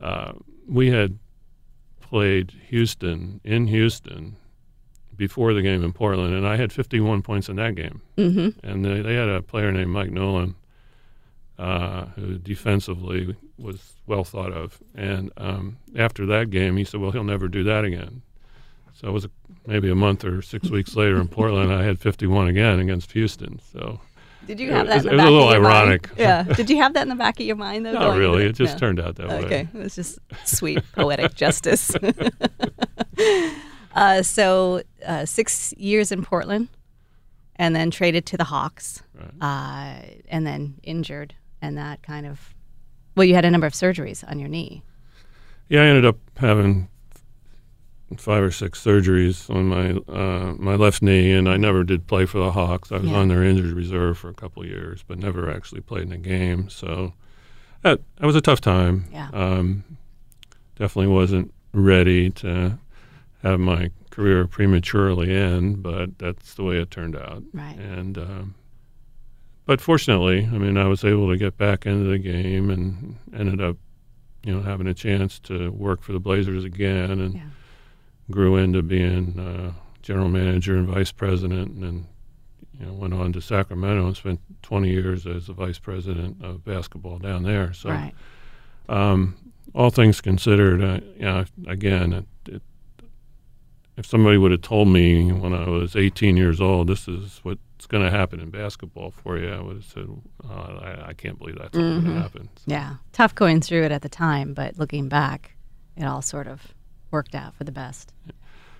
uh, 0.00 0.32
we 0.66 0.90
had 0.90 1.16
played 2.14 2.52
Houston 2.68 3.40
in 3.42 3.66
Houston 3.66 4.36
before 5.16 5.52
the 5.52 5.62
game 5.62 5.82
in 5.82 5.92
Portland, 5.92 6.32
and 6.32 6.46
I 6.46 6.54
had 6.54 6.72
51 6.72 7.22
points 7.22 7.48
in 7.48 7.56
that 7.56 7.74
game. 7.74 8.02
Mm-hmm. 8.16 8.64
And 8.64 8.84
they, 8.84 9.00
they, 9.00 9.16
had 9.16 9.28
a 9.28 9.42
player 9.42 9.72
named 9.72 9.90
Mike 9.90 10.10
Newlin 10.10 10.54
uh, 11.58 12.04
who 12.14 12.38
defensively 12.38 13.34
was 13.58 13.94
well 14.06 14.22
thought 14.22 14.52
of. 14.52 14.78
And 14.94 15.32
um, 15.36 15.78
after 15.96 16.24
that 16.26 16.50
game, 16.50 16.76
he 16.76 16.84
said, 16.84 17.00
"Well, 17.00 17.10
he'll 17.10 17.24
never 17.24 17.48
do 17.48 17.64
that 17.64 17.84
again." 17.84 18.22
So 18.92 19.08
it 19.08 19.12
was 19.12 19.24
a, 19.24 19.30
maybe 19.66 19.90
a 19.90 19.96
month 19.96 20.24
or 20.24 20.40
six 20.40 20.70
weeks 20.70 20.94
later 20.94 21.20
in 21.20 21.26
Portland. 21.26 21.72
I 21.72 21.82
had 21.82 21.98
51 21.98 22.46
again 22.46 22.78
against 22.78 23.10
Houston. 23.10 23.58
So 23.72 23.98
did 24.46 24.60
you 24.60 24.72
have 24.72 24.86
that? 24.86 24.96
Was, 24.96 25.06
it 25.06 25.12
was 25.12 25.22
a 25.22 25.30
little 25.30 25.48
ironic. 25.48 26.08
Mind? 26.08 26.18
Yeah. 26.18 26.42
Did 26.56 26.70
you 26.70 26.76
have 26.76 26.94
that 26.94 27.02
in 27.02 27.08
the 27.08 27.14
back 27.14 27.40
of 27.40 27.46
your 27.46 27.56
mind 27.56 27.86
though? 27.86 27.92
Not 27.92 28.16
really. 28.16 28.44
It 28.44 28.52
just 28.52 28.74
no. 28.74 28.78
turned 28.78 29.00
out 29.00 29.16
that 29.16 29.26
okay. 29.26 29.38
way. 29.38 29.44
Okay. 29.44 29.68
It 29.74 29.82
was 29.82 29.94
just 29.94 30.18
sweet 30.44 30.80
poetic 30.92 31.34
justice. 31.34 31.94
uh, 33.94 34.22
so 34.22 34.82
uh, 35.06 35.24
six 35.24 35.72
years 35.76 36.12
in 36.12 36.24
Portland, 36.24 36.68
and 37.56 37.74
then 37.74 37.90
traded 37.90 38.26
to 38.26 38.36
the 38.36 38.44
Hawks, 38.44 39.02
right. 39.14 39.30
uh, 39.40 40.06
and 40.28 40.46
then 40.46 40.74
injured, 40.82 41.34
and 41.60 41.76
that 41.78 42.02
kind 42.02 42.26
of. 42.26 42.54
Well, 43.16 43.24
you 43.24 43.34
had 43.34 43.44
a 43.44 43.50
number 43.50 43.66
of 43.66 43.72
surgeries 43.74 44.28
on 44.28 44.38
your 44.38 44.48
knee. 44.48 44.82
yeah, 45.68 45.82
I 45.82 45.86
ended 45.86 46.04
up 46.04 46.16
having 46.36 46.88
five 48.16 48.42
or 48.42 48.50
six 48.50 48.82
surgeries 48.84 49.48
on 49.54 49.66
my 49.66 49.90
uh, 50.12 50.54
my 50.58 50.74
left 50.76 51.02
knee, 51.02 51.32
and 51.32 51.48
I 51.48 51.56
never 51.56 51.82
did 51.84 52.06
play 52.06 52.26
for 52.26 52.38
the 52.38 52.52
Hawks. 52.52 52.92
I 52.92 52.98
was 52.98 53.10
Yeah. 53.10 53.16
on 53.16 53.28
their 53.28 53.42
injured 53.42 53.72
reserve 53.72 54.18
for 54.18 54.28
a 54.28 54.34
couple 54.34 54.62
of 54.62 54.68
years, 54.68 55.02
but 55.06 55.18
never 55.18 55.50
actually 55.50 55.80
played 55.80 56.04
in 56.04 56.12
a 56.12 56.18
game. 56.18 56.68
So 56.68 57.14
that 57.82 58.00
that 58.16 58.26
was 58.26 58.36
a 58.36 58.40
tough 58.40 58.60
time. 58.60 59.06
Yeah. 59.12 59.28
Um, 59.32 59.84
definitely 60.76 61.12
wasn't 61.12 61.52
ready 61.72 62.30
to 62.30 62.78
have 63.42 63.58
my 63.60 63.90
career 64.10 64.46
prematurely 64.46 65.34
end, 65.34 65.82
but 65.82 66.16
that's 66.18 66.54
the 66.54 66.62
way 66.62 66.76
it 66.78 66.90
turned 66.90 67.16
out. 67.16 67.42
Right. 67.52 67.76
And 67.76 68.16
um, 68.18 68.54
but 69.66 69.80
fortunately, 69.80 70.44
I 70.52 70.58
mean, 70.58 70.76
I 70.76 70.86
was 70.86 71.04
able 71.04 71.30
to 71.30 71.36
get 71.36 71.56
back 71.56 71.86
into 71.86 72.04
the 72.10 72.18
game 72.18 72.70
and 72.70 73.16
ended 73.34 73.60
up, 73.62 73.76
you 74.44 74.54
know, 74.54 74.60
having 74.62 74.86
a 74.86 74.94
chance 74.94 75.38
to 75.40 75.70
work 75.70 76.02
for 76.02 76.12
the 76.12 76.20
Blazers 76.20 76.64
again, 76.64 77.18
and 77.20 77.34
Yeah. 77.34 77.40
Grew 78.30 78.56
into 78.56 78.82
being 78.82 79.38
uh, 79.38 79.72
general 80.02 80.28
manager 80.28 80.76
and 80.76 80.88
vice 80.88 81.12
president, 81.12 81.72
and 81.72 81.82
then 81.82 82.06
you 82.78 82.86
know 82.86 82.92
went 82.92 83.14
on 83.14 83.32
to 83.32 83.40
Sacramento 83.40 84.06
and 84.06 84.16
spent 84.16 84.40
20 84.62 84.88
years 84.90 85.26
as 85.26 85.46
the 85.46 85.52
vice 85.52 85.78
president 85.78 86.42
of 86.42 86.64
basketball 86.64 87.18
down 87.18 87.42
there. 87.42 87.72
So, 87.72 87.90
right. 87.90 88.12
um, 88.88 89.36
all 89.74 89.90
things 89.90 90.20
considered, 90.20 90.82
uh, 90.82 91.00
you 91.16 91.22
know, 91.24 91.44
again, 91.66 92.12
it, 92.12 92.26
it, 92.48 92.62
if 93.96 94.06
somebody 94.06 94.36
would 94.38 94.50
have 94.50 94.62
told 94.62 94.88
me 94.88 95.30
when 95.32 95.52
I 95.52 95.68
was 95.68 95.94
18 95.96 96.36
years 96.36 96.60
old, 96.60 96.88
this 96.88 97.06
is 97.08 97.40
what's 97.42 97.86
going 97.88 98.04
to 98.04 98.10
happen 98.10 98.40
in 98.40 98.50
basketball 98.50 99.10
for 99.22 99.38
you, 99.38 99.50
I 99.52 99.60
would 99.60 99.76
have 99.76 99.84
said, 99.84 100.06
oh, 100.44 100.48
I, 100.50 101.08
I 101.08 101.12
can't 101.14 101.38
believe 101.38 101.58
that's 101.58 101.76
going 101.76 102.02
Mhm. 102.02 102.14
to 102.14 102.20
happen. 102.20 102.48
Yeah. 102.66 102.94
Tough 103.12 103.34
going 103.34 103.60
through 103.60 103.84
it 103.84 103.92
at 103.92 104.02
the 104.02 104.08
time, 104.08 104.52
but 104.54 104.78
looking 104.78 105.08
back, 105.08 105.56
it 105.96 106.04
all 106.04 106.22
sort 106.22 106.46
of 106.48 106.74
worked 107.14 107.34
out 107.34 107.54
for 107.54 107.64
the 107.64 107.72
best. 107.72 108.12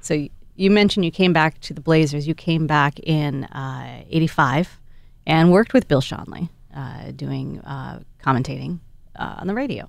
So 0.01 0.29
you 0.57 0.71
mentioned 0.71 1.05
you 1.05 1.13
came 1.13 1.33
back 1.33 1.61
to 1.61 1.73
the 1.73 1.81
Blazers. 1.81 2.27
You 2.27 2.35
came 2.35 2.67
back 2.67 2.99
in 2.99 3.45
uh, 3.45 4.03
85 4.11 4.81
and 5.25 5.53
worked 5.53 5.73
with 5.73 5.87
Bill 5.89 6.03
Schonely 6.03 6.51
uh, 6.75 7.13
doing 7.13 7.61
uh, 7.61 8.01
commentating 8.23 8.81
uh, 9.17 9.37
on 9.39 9.47
the 9.47 9.55
radio. 9.55 9.89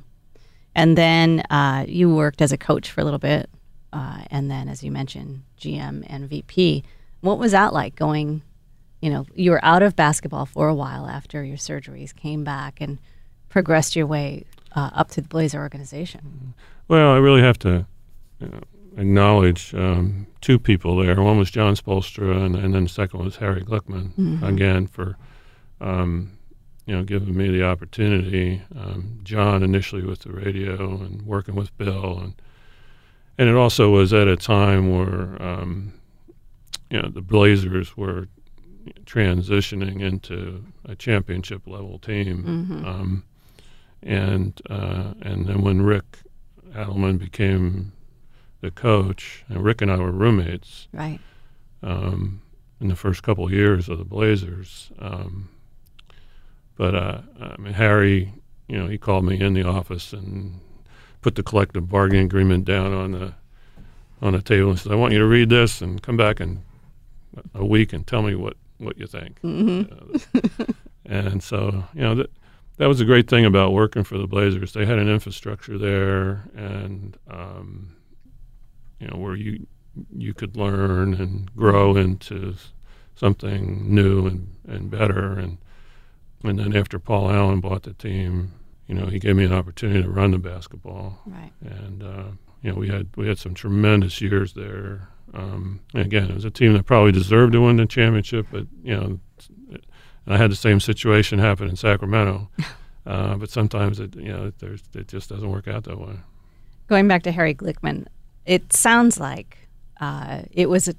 And 0.75 0.95
then 0.95 1.41
uh, 1.49 1.85
you 1.87 2.13
worked 2.13 2.41
as 2.41 2.51
a 2.51 2.57
coach 2.57 2.91
for 2.91 3.01
a 3.01 3.03
little 3.03 3.19
bit. 3.19 3.49
Uh, 3.91 4.19
and 4.29 4.51
then, 4.51 4.69
as 4.69 4.83
you 4.83 4.91
mentioned, 4.91 5.43
GM 5.59 6.05
and 6.07 6.29
VP. 6.29 6.83
What 7.21 7.39
was 7.39 7.51
that 7.53 7.73
like 7.73 7.95
going? 7.95 8.43
You 9.01 9.09
know, 9.09 9.25
you 9.33 9.51
were 9.51 9.63
out 9.63 9.81
of 9.81 9.95
basketball 9.95 10.45
for 10.45 10.67
a 10.67 10.75
while 10.75 11.07
after 11.07 11.43
your 11.43 11.57
surgeries, 11.57 12.13
came 12.13 12.43
back 12.43 12.81
and 12.81 12.99
progressed 13.49 13.95
your 13.95 14.05
way 14.05 14.45
up 14.75 15.09
to 15.11 15.21
the 15.21 15.27
Blazer 15.27 15.59
organization. 15.59 16.53
Well, 16.89 17.13
I 17.13 17.17
really 17.17 17.41
have 17.41 17.57
to 17.59 17.85
acknowledge 18.97 19.73
um, 19.75 20.27
two 20.41 20.59
people 20.59 20.97
there. 20.97 21.21
One 21.21 21.37
was 21.37 21.51
Jon 21.51 21.75
Spoelstra, 21.75 22.45
and, 22.45 22.55
and 22.55 22.73
then 22.73 22.83
the 22.83 22.89
second 22.89 23.23
was 23.23 23.37
Harry 23.37 23.61
Glickman, 23.61 24.11
again, 24.43 24.87
for 24.87 25.17
um, 25.81 26.37
you 26.85 26.95
know 26.95 27.03
giving 27.03 27.35
me 27.35 27.49
the 27.49 27.63
opportunity. 27.63 28.61
Um, 28.77 29.19
Jon 29.23 29.63
initially 29.63 30.03
with 30.03 30.19
the 30.19 30.31
radio 30.31 31.01
and 31.01 31.21
working 31.23 31.55
with 31.55 31.75
Bill, 31.77 32.19
and 32.19 32.33
and 33.37 33.49
it 33.49 33.55
also 33.55 33.89
was 33.89 34.13
at 34.13 34.27
a 34.27 34.37
time 34.37 34.95
where 34.95 35.41
um, 35.41 35.93
you 36.89 37.01
know 37.01 37.09
the 37.09 37.21
Blazers 37.21 37.97
were 37.97 38.27
transitioning 39.05 40.01
into 40.01 40.63
a 40.85 40.95
championship 40.95 41.65
level 41.65 41.97
team. 41.99 42.43
Um, 42.85 43.23
and 44.03 44.61
uh, 44.69 45.13
and 45.21 45.47
then 45.47 45.61
when 45.61 45.81
Rick 45.81 46.19
Adelman 46.73 47.17
became 47.17 47.91
the 48.65 48.72
coach, 48.72 49.43
and 49.48 49.63
Rick 49.63 49.81
and 49.81 49.91
I 49.91 49.98
were 49.98 50.12
roommates 50.12 50.88
Right. 50.91 51.19
um, 51.84 52.41
in 52.81 52.88
the 52.89 52.95
first 52.95 53.24
couple 53.24 53.45
of 53.45 53.51
years 53.51 53.88
of 53.89 53.98
the 53.98 54.03
Blazers. 54.05 54.91
Um, 55.00 55.50
but 56.75 56.93
uh, 56.95 57.22
I 57.39 57.55
mean, 57.62 57.74
Harry, 57.74 58.34
you 58.67 58.77
know, 58.77 58.88
he 58.88 58.98
called 58.98 59.24
me 59.25 59.39
in 59.39 59.53
the 59.53 59.63
office 59.63 60.12
and 60.13 60.60
put 61.22 61.36
the 61.36 61.43
collective 61.43 61.88
bargaining 61.89 62.25
agreement 62.25 62.65
down 62.65 62.91
on 62.93 63.12
the 63.12 63.34
on 64.22 64.34
the 64.34 64.41
table 64.41 64.69
and 64.72 64.79
said, 64.79 64.91
"I 64.91 64.95
want 64.95 65.13
you 65.13 65.19
to 65.19 65.25
read 65.25 65.50
this 65.50 65.81
and 65.81 66.01
come 66.01 66.17
back 66.17 66.41
in 66.41 66.62
a 67.53 67.65
week 67.65 67.93
and 67.93 68.05
tell 68.05 68.22
me 68.24 68.36
what 68.36 68.57
what 68.77 68.98
you 68.98 69.07
think." 69.07 69.39
Uh, 69.43 69.86
and 71.05 71.41
so, 71.43 71.84
you 71.93 72.01
know, 72.01 72.15
that 72.15 72.29
that 72.77 72.88
was 72.88 73.00
a 73.00 73.05
great 73.05 73.29
thing 73.29 73.45
about 73.45 73.72
working 73.74 74.03
for 74.03 74.17
the 74.17 74.27
Blazers. 74.27 74.74
They 74.74 74.86
had 74.86 74.98
an 75.00 75.07
infrastructure 75.07 75.77
there, 75.77 76.43
and 76.55 77.15
um, 77.29 77.94
you 78.99 79.07
know, 79.07 79.17
where 79.17 79.35
you 79.35 79.65
you 80.15 80.33
could 80.33 80.57
learn 80.57 81.13
and 81.13 81.55
grow 81.55 81.95
into 81.95 82.55
something 83.15 83.93
new 83.93 84.27
and, 84.27 84.55
and 84.67 84.89
better. 84.91 85.33
And 85.33 85.57
and 86.43 86.59
then 86.59 86.75
after 86.75 86.99
Paul 86.99 87.31
Allen 87.31 87.59
bought 87.61 87.83
the 87.83 87.93
team, 87.93 88.51
you 88.87 88.95
know, 88.95 89.05
he 89.07 89.19
gave 89.19 89.35
me 89.35 89.45
an 89.45 89.53
opportunity 89.53 90.03
to 90.03 90.09
run 90.09 90.31
the 90.31 90.37
basketball, 90.37 91.19
Right. 91.25 91.51
and 91.61 92.03
uh, 92.03 92.23
you 92.61 92.71
know, 92.71 92.77
we 92.77 92.87
had 92.89 93.07
we 93.15 93.27
had 93.27 93.37
some 93.39 93.53
tremendous 93.53 94.21
years 94.21 94.53
there. 94.53 95.07
Um, 95.33 95.81
again, 95.93 96.29
it 96.29 96.35
was 96.35 96.45
a 96.45 96.51
team 96.51 96.73
that 96.73 96.85
probably 96.85 97.11
deserved 97.11 97.53
to 97.53 97.61
win 97.61 97.77
the 97.77 97.85
championship, 97.85 98.47
but 98.51 98.67
you 98.83 98.95
know, 98.95 99.19
and 99.69 100.33
I 100.33 100.37
had 100.37 100.49
the 100.51 100.55
same 100.55 100.79
situation 100.79 101.39
happen 101.39 101.67
in 101.69 101.75
Sacramento. 101.75 102.49
Uh, 103.07 103.35
but 103.35 103.51
sometimes 103.51 103.99
it, 103.99 104.15
you 104.15 104.29
know, 104.33 104.51
there's, 104.57 104.81
it 104.95 105.07
just 105.07 105.29
doesn't 105.29 105.51
work 105.51 105.67
out 105.67 105.83
that 105.83 105.99
way. 105.99 106.15
Going 106.87 107.07
back 107.07 107.21
to 107.21 107.31
Harry 107.31 107.53
Glickman, 107.53 108.07
it 108.45 108.73
sounds 108.73 109.19
like 109.19 109.57
uh, 109.99 110.43
it 110.51 110.69
was, 110.69 110.87
a, 110.87 110.95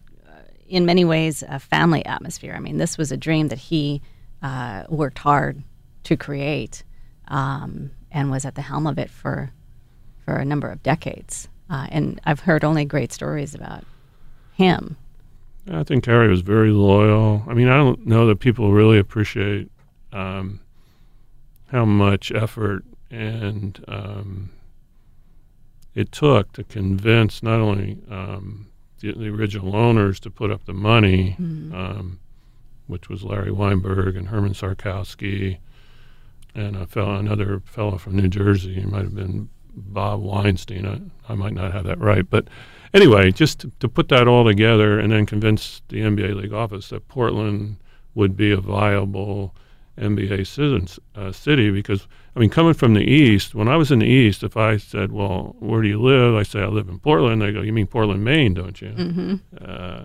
in 0.68 0.84
many 0.86 1.04
ways, 1.04 1.42
a 1.48 1.58
family 1.58 2.04
atmosphere. 2.04 2.54
I 2.56 2.60
mean, 2.60 2.78
this 2.78 2.98
was 2.98 3.12
a 3.12 3.16
dream 3.16 3.48
that 3.48 3.58
he 3.58 4.02
uh, 4.42 4.84
worked 4.88 5.18
hard 5.18 5.62
to 6.04 6.16
create 6.16 6.84
um, 7.28 7.90
and 8.10 8.30
was 8.30 8.44
at 8.44 8.54
the 8.54 8.62
helm 8.62 8.86
of 8.86 8.98
it 8.98 9.10
for, 9.10 9.50
for 10.24 10.36
a 10.36 10.44
number 10.44 10.68
of 10.70 10.82
decades. 10.82 11.48
Uh, 11.68 11.86
and 11.90 12.20
I've 12.24 12.40
heard 12.40 12.64
only 12.64 12.84
great 12.84 13.12
stories 13.12 13.54
about 13.54 13.84
him. 14.54 14.96
I 15.70 15.82
think 15.82 16.06
Harry 16.06 16.28
was 16.28 16.42
very 16.42 16.70
loyal. 16.70 17.42
I 17.48 17.54
mean, 17.54 17.68
I 17.68 17.76
don't 17.76 18.06
know 18.06 18.26
that 18.28 18.38
people 18.38 18.72
really 18.72 18.98
appreciate 18.98 19.70
um, 20.12 20.60
how 21.72 21.84
much 21.84 22.30
effort 22.30 22.84
and 23.10 23.84
um, 23.88 24.50
it 25.96 26.12
took 26.12 26.52
to 26.52 26.62
convince 26.62 27.42
not 27.42 27.58
only 27.58 27.98
um, 28.10 28.68
the, 29.00 29.12
the 29.12 29.28
original 29.28 29.74
owners 29.74 30.20
to 30.20 30.30
put 30.30 30.50
up 30.52 30.66
the 30.66 30.74
money, 30.74 31.34
um, 31.74 32.20
which 32.86 33.08
was 33.08 33.24
Larry 33.24 33.50
Weinberg 33.50 34.14
and 34.14 34.28
Herman 34.28 34.52
Sarkowsky, 34.52 35.56
and 36.54 36.76
a 36.76 36.86
fellow, 36.86 37.16
another 37.16 37.60
fellow 37.64 37.96
from 37.96 38.14
New 38.14 38.28
Jersey. 38.28 38.76
It 38.76 38.90
might 38.90 39.04
have 39.04 39.14
been 39.14 39.48
Bob 39.74 40.20
Weinstein. 40.20 40.86
I, 40.86 41.32
I 41.32 41.34
might 41.34 41.54
not 41.54 41.72
have 41.72 41.84
that 41.84 41.98
right, 41.98 42.28
but 42.28 42.46
anyway, 42.92 43.32
just 43.32 43.60
to, 43.60 43.72
to 43.80 43.88
put 43.88 44.10
that 44.10 44.28
all 44.28 44.44
together 44.44 45.00
and 45.00 45.10
then 45.12 45.24
convince 45.24 45.80
the 45.88 46.00
NBA 46.00 46.34
league 46.34 46.52
office 46.52 46.90
that 46.90 47.08
Portland 47.08 47.78
would 48.14 48.36
be 48.36 48.50
a 48.50 48.58
viable 48.58 49.54
NBA 49.98 50.46
citizens, 50.46 50.98
uh, 51.14 51.32
city 51.32 51.70
because 51.70 52.06
I 52.34 52.38
mean, 52.38 52.50
coming 52.50 52.74
from 52.74 52.94
the 52.94 53.04
East, 53.04 53.54
when 53.54 53.66
I 53.66 53.76
was 53.76 53.90
in 53.90 54.00
the 54.00 54.06
East, 54.06 54.42
if 54.42 54.56
I 54.56 54.76
said, 54.76 55.10
"Well, 55.10 55.56
where 55.58 55.80
do 55.80 55.88
you 55.88 56.00
live?" 56.00 56.34
I 56.34 56.42
say, 56.42 56.60
"I 56.60 56.66
live 56.66 56.88
in 56.88 56.98
Portland." 56.98 57.40
They 57.40 57.52
go, 57.52 57.62
"You 57.62 57.72
mean 57.72 57.86
Portland, 57.86 58.22
Maine, 58.24 58.52
don't 58.54 58.80
you?" 58.80 58.88
Mm-hmm. 58.88 59.34
Uh, 59.58 60.04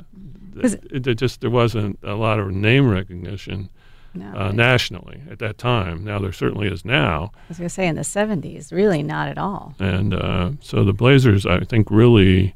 th- 0.62 0.80
it, 0.92 1.08
it 1.08 1.16
just 1.16 1.42
there 1.42 1.50
wasn't 1.50 2.00
a 2.04 2.14
lot 2.16 2.40
of 2.40 2.52
name 2.52 2.90
recognition 2.90 3.70
No, 4.14 4.34
uh, 4.34 4.52
nationally 4.52 5.22
at 5.30 5.40
that 5.40 5.58
time. 5.58 6.04
Now 6.06 6.20
there 6.20 6.32
certainly 6.32 6.68
is 6.68 6.86
now, 6.86 7.32
I 7.36 7.48
was 7.50 7.58
going 7.58 7.68
to 7.70 7.74
say 7.74 7.88
in 7.88 7.96
the 7.96 8.02
70s, 8.02 8.72
really 8.72 9.04
not 9.04 9.28
at 9.28 9.38
all. 9.38 9.76
and 9.80 10.14
uh, 10.14 10.52
so 10.62 10.84
the 10.84 10.94
Blazers, 10.94 11.46
I 11.46 11.62
think, 11.66 11.90
really, 11.92 12.56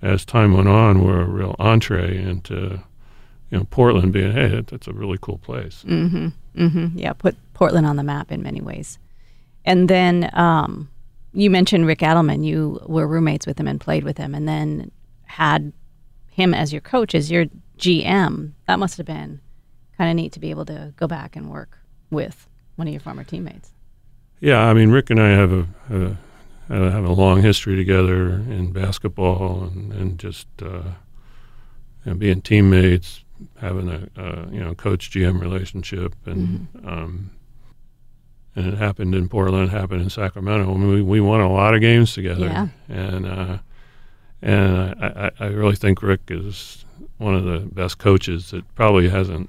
as 0.00 0.24
time 0.24 0.52
went 0.54 0.68
on, 0.68 1.04
were 1.04 1.20
a 1.20 1.28
real 1.28 1.54
entree 1.58 2.16
into, 2.16 2.80
you 3.50 3.58
know, 3.58 3.64
Portland 3.70 4.12
being, 4.12 4.32
hey, 4.32 4.48
that, 4.48 4.66
that's 4.68 4.88
a 4.88 4.92
really 4.92 5.18
cool 5.20 5.38
place. 5.38 5.84
Mm-hmm. 5.86 6.28
Mm-hmm. 6.56 6.98
Yeah, 6.98 7.12
put 7.12 7.36
Portland 7.54 7.86
on 7.86 7.96
the 7.96 8.02
map 8.02 8.30
in 8.30 8.42
many 8.42 8.60
ways. 8.60 8.98
And 9.64 9.88
then 9.88 10.30
um, 10.32 10.88
you 11.32 11.50
mentioned 11.50 11.86
Rick 11.86 12.00
Adelman. 12.00 12.44
You 12.44 12.80
were 12.86 13.06
roommates 13.06 13.46
with 13.46 13.58
him 13.58 13.68
and 13.68 13.80
played 13.80 14.04
with 14.04 14.18
him, 14.18 14.34
and 14.34 14.48
then 14.48 14.90
had 15.24 15.72
him 16.30 16.54
as 16.54 16.72
your 16.72 16.80
coach, 16.80 17.14
as 17.14 17.30
your 17.30 17.46
GM. 17.78 18.52
That 18.66 18.78
must 18.78 18.96
have 18.96 19.06
been 19.06 19.40
kind 19.96 20.10
of 20.10 20.16
neat 20.16 20.32
to 20.32 20.40
be 20.40 20.50
able 20.50 20.64
to 20.66 20.92
go 20.96 21.06
back 21.06 21.36
and 21.36 21.50
work 21.50 21.78
with 22.10 22.48
one 22.76 22.88
of 22.88 22.92
your 22.92 23.00
former 23.00 23.24
teammates. 23.24 23.70
Yeah, 24.40 24.60
I 24.60 24.74
mean, 24.74 24.90
Rick 24.90 25.10
and 25.10 25.20
I 25.20 25.30
have 25.30 25.52
a 25.52 25.68
have 25.88 26.02
a, 26.02 26.18
a, 26.68 26.90
have 26.90 27.04
a 27.04 27.12
long 27.12 27.42
history 27.42 27.76
together 27.76 28.30
in 28.30 28.72
basketball 28.72 29.64
and, 29.64 29.92
and 29.92 30.18
just 30.18 30.48
uh, 30.60 30.82
being 32.18 32.42
teammates, 32.42 33.21
having 33.58 33.88
a 33.88 34.20
uh, 34.20 34.46
you 34.50 34.60
know 34.60 34.74
coach 34.74 35.10
GM 35.10 35.40
relationship, 35.40 36.14
and 36.26 36.68
um, 36.84 37.30
and 38.54 38.66
it 38.66 38.78
happened 38.78 39.14
in 39.14 39.28
Portland, 39.28 39.68
it 39.68 39.70
happened 39.70 40.02
in 40.02 40.10
Sacramento. 40.10 40.72
I 40.72 40.76
mean, 40.76 40.88
we 40.88 41.02
we 41.02 41.20
won 41.20 41.40
a 41.40 41.52
lot 41.52 41.74
of 41.74 41.80
games 41.80 42.12
together, 42.14 42.46
Yeah. 42.46 42.68
and 42.88 43.26
uh, 43.26 43.58
and 44.42 44.76
I, 45.00 45.30
I, 45.40 45.44
I 45.44 45.48
really 45.48 45.76
think 45.76 46.02
Rick 46.02 46.22
is 46.28 46.84
one 47.18 47.34
of 47.34 47.44
the 47.44 47.60
best 47.60 47.98
coaches 47.98 48.50
that 48.50 48.62
probably 48.74 49.08
hasn't 49.08 49.48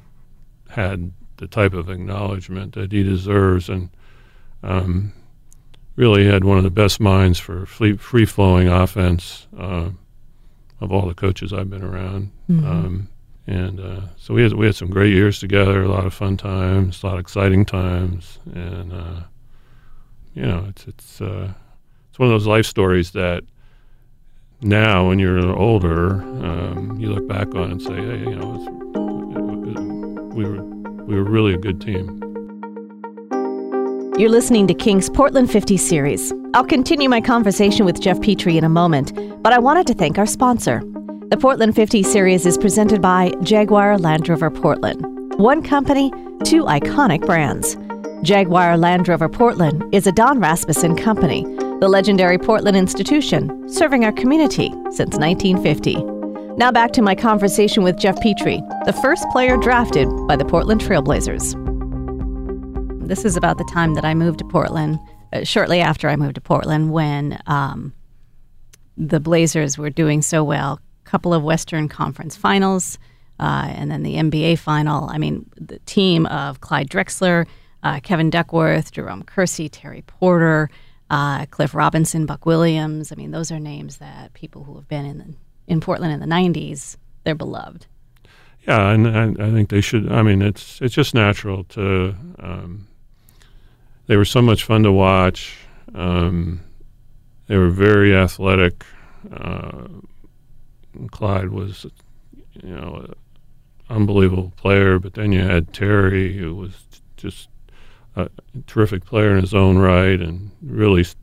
had 0.70 1.12
the 1.38 1.48
type 1.48 1.74
of 1.74 1.90
acknowledgement 1.90 2.74
that 2.76 2.92
he 2.92 3.04
deserves, 3.04 3.68
and 3.70 3.90
um, 4.62 5.12
really 5.96 6.26
had 6.26 6.44
one 6.44 6.58
of 6.58 6.64
the 6.64 6.70
best 6.72 7.00
minds 7.00 7.40
for 7.40 7.66
free 7.66 8.26
flowing 8.26 8.68
offense 8.68 9.48
uh, 9.58 9.90
of 10.80 10.92
all 10.92 11.08
the 11.08 11.14
coaches 11.14 11.52
I've 11.54 11.70
been 11.70 11.84
around. 11.84 12.32
Mhm. 12.50 12.66
Um, 12.66 13.08
and 13.46 13.80
uh, 13.80 14.02
so 14.18 14.34
we 14.34 14.44
had 14.44 14.54
we 14.54 14.66
had 14.66 14.76
some 14.76 14.90
great 14.90 15.14
years 15.14 15.40
together, 15.40 15.84
a 15.84 15.90
lot 15.90 16.06
of 16.06 16.14
fun 16.14 16.38
times, 16.38 17.04
a 17.04 17.08
lot 17.08 17.16
of 17.16 17.20
exciting 17.20 17.66
times, 17.66 18.40
and 18.54 18.94
uh, 18.94 19.22
you 20.34 20.44
know, 20.44 20.66
it's 20.70 20.88
it's 20.88 21.22
uh, 21.22 21.52
it's 22.10 22.20
one 22.20 22.28
of 22.28 22.34
those 22.34 22.48
life 22.48 22.66
stories 22.66 23.12
that 23.12 23.44
now, 24.62 25.10
when 25.10 25.20
you're 25.20 25.54
older, 25.58 26.22
um, 26.22 26.98
you 26.98 27.10
look 27.10 27.28
back 27.28 27.54
on 27.54 27.72
and 27.72 27.82
say, 27.82 27.96
hey, 27.96 28.20
you 28.20 28.36
know, 28.36 28.54
it, 28.56 29.78
it, 29.78 29.84
we 30.34 30.46
were 30.46 30.64
we 31.04 31.16
were 31.16 31.24
really 31.24 31.54
a 31.54 31.58
good 31.58 31.82
team. 31.82 32.20
You're 34.18 34.30
listening 34.30 34.68
to 34.68 34.74
Kink's 34.74 35.10
Portland 35.10 35.52
50 35.52 35.76
series. 35.76 36.32
I'll 36.54 36.64
continue 36.64 37.10
my 37.10 37.20
conversation 37.20 37.84
with 37.84 38.00
Geoff 38.00 38.22
Petrie 38.22 38.58
in 38.58 38.64
a 38.64 38.70
moment, 38.70 39.12
but 39.44 39.52
I 39.52 39.60
wanted 39.60 39.88
to 39.88 39.94
thank 39.96 40.18
our 40.18 40.28
sponsor. 40.28 40.82
The 41.30 41.38
Portland 41.40 41.76
50 41.76 42.04
series 42.04 42.46
is 42.46 42.58
presented 42.58 43.02
by 43.02 43.32
Jaguar 43.42 43.98
Land 43.98 44.28
Rover 44.28 44.52
Portland. 44.52 45.04
One 45.40 45.64
company, 45.64 46.12
two 46.44 46.66
iconic 46.66 47.26
brands. 47.26 47.78
Jaguar 48.24 48.78
Land 48.78 49.08
Rover 49.08 49.30
Portland 49.30 49.84
is 49.94 50.06
a 50.06 50.12
Don 50.12 50.40
Rasmussen 50.40 50.96
company, 50.96 51.44
the 51.80 51.88
legendary 51.88 52.38
Portland 52.38 52.76
institution, 52.76 53.68
serving 53.70 54.04
our 54.06 54.12
community 54.12 54.70
since 54.92 55.18
1950. 55.18 55.96
Now 56.56 56.72
back 56.72 56.92
to 56.94 57.02
my 57.02 57.16
conversation 57.16 57.84
with 57.84 57.98
Geoff 57.98 58.22
Petrie, 58.22 58.62
the 58.86 58.94
first 59.02 59.28
player 59.30 59.58
drafted 59.58 60.08
by 60.28 60.36
the 60.36 60.46
Portland 60.46 60.82
Trailblazers. 60.82 61.58
This 63.08 63.26
is 63.26 63.38
about 63.38 63.58
the 63.58 63.70
time 63.74 63.96
that 63.96 64.06
I 64.06 64.14
moved 64.14 64.40
to 64.40 64.46
Portland, 64.46 65.00
uh, 65.32 65.44
shortly 65.46 65.80
after 65.80 66.10
I 66.10 66.16
moved 66.16 66.36
to 66.36 66.42
Portland, 66.42 66.92
when 66.92 67.42
um, 67.48 67.94
the 68.98 69.20
Blazers 69.20 69.78
were 69.78 69.90
doing 69.90 70.22
so 70.22 70.44
well. 70.44 70.80
Couple 71.14 71.32
of 71.32 71.44
Western 71.44 71.88
Conference 71.88 72.36
finals, 72.36 72.98
uh, 73.40 73.68
and 73.70 73.92
then 73.92 74.02
the 74.02 74.16
NBA 74.16 74.58
final. 74.58 75.08
I 75.12 75.20
mean, 75.20 75.48
the 75.56 75.78
team 75.86 76.26
of 76.26 76.60
Clyde 76.60 76.90
Drexler, 76.90 77.46
uh, 77.84 78.00
Kevin 78.00 78.32
Duckworth, 78.32 78.92
Jerome 78.92 79.22
Kersey, 79.22 79.70
Terry 79.70 80.02
Porter, 80.08 80.72
uh, 81.12 81.46
Cliff 81.52 81.76
Robinson, 81.76 82.26
Buck 82.26 82.48
Williams. 82.48 83.12
I 83.12 83.16
mean, 83.16 83.30
those 83.30 83.52
are 83.52 83.60
names 83.60 83.98
that 83.98 84.34
people 84.34 84.64
who 84.64 84.74
have 84.74 84.88
been 84.88 85.06
in 85.06 85.18
the, 85.20 85.36
in 85.68 85.82
Portland 85.82 86.14
in 86.14 86.20
the 86.20 86.26
'90s, 86.26 86.98
they're 87.26 87.36
beloved. 87.36 87.86
Yeah, 88.68 88.90
and 88.90 89.08
I, 89.08 89.46
I 89.46 89.52
think 89.52 89.70
they 89.70 89.82
should. 89.82 90.12
I 90.12 90.24
mean, 90.24 90.42
it's 90.42 90.82
it's 90.82 90.96
just 90.96 91.14
natural 91.14 91.64
to. 91.66 92.16
Um, 92.40 92.88
they 94.08 94.18
were 94.18 94.26
so 94.26 94.42
much 94.42 94.64
fun 94.64 94.82
to 94.82 94.92
watch. 94.92 95.58
Um, 95.94 96.62
they 97.46 97.56
were 97.56 97.70
very 97.70 98.16
athletic. 98.16 98.84
Uh, 99.32 99.90
Clyde 101.12 101.50
was, 101.50 101.86
you 102.62 102.76
know, 102.76 103.06
an 103.06 103.14
unbelievable 103.90 104.54
player. 104.58 105.00
But 105.00 105.14
then 105.14 105.32
you 105.32 105.42
had 105.42 105.74
Terry, 105.74 106.38
who 106.38 106.56
was 106.56 106.86
just 107.18 107.50
a 108.16 108.30
terrific 108.68 109.06
player 109.06 109.36
in 109.36 109.42
his 109.42 109.54
own 109.54 109.78
right, 109.78 110.20
and 110.20 110.52
really 110.62 111.04
st- 111.04 111.18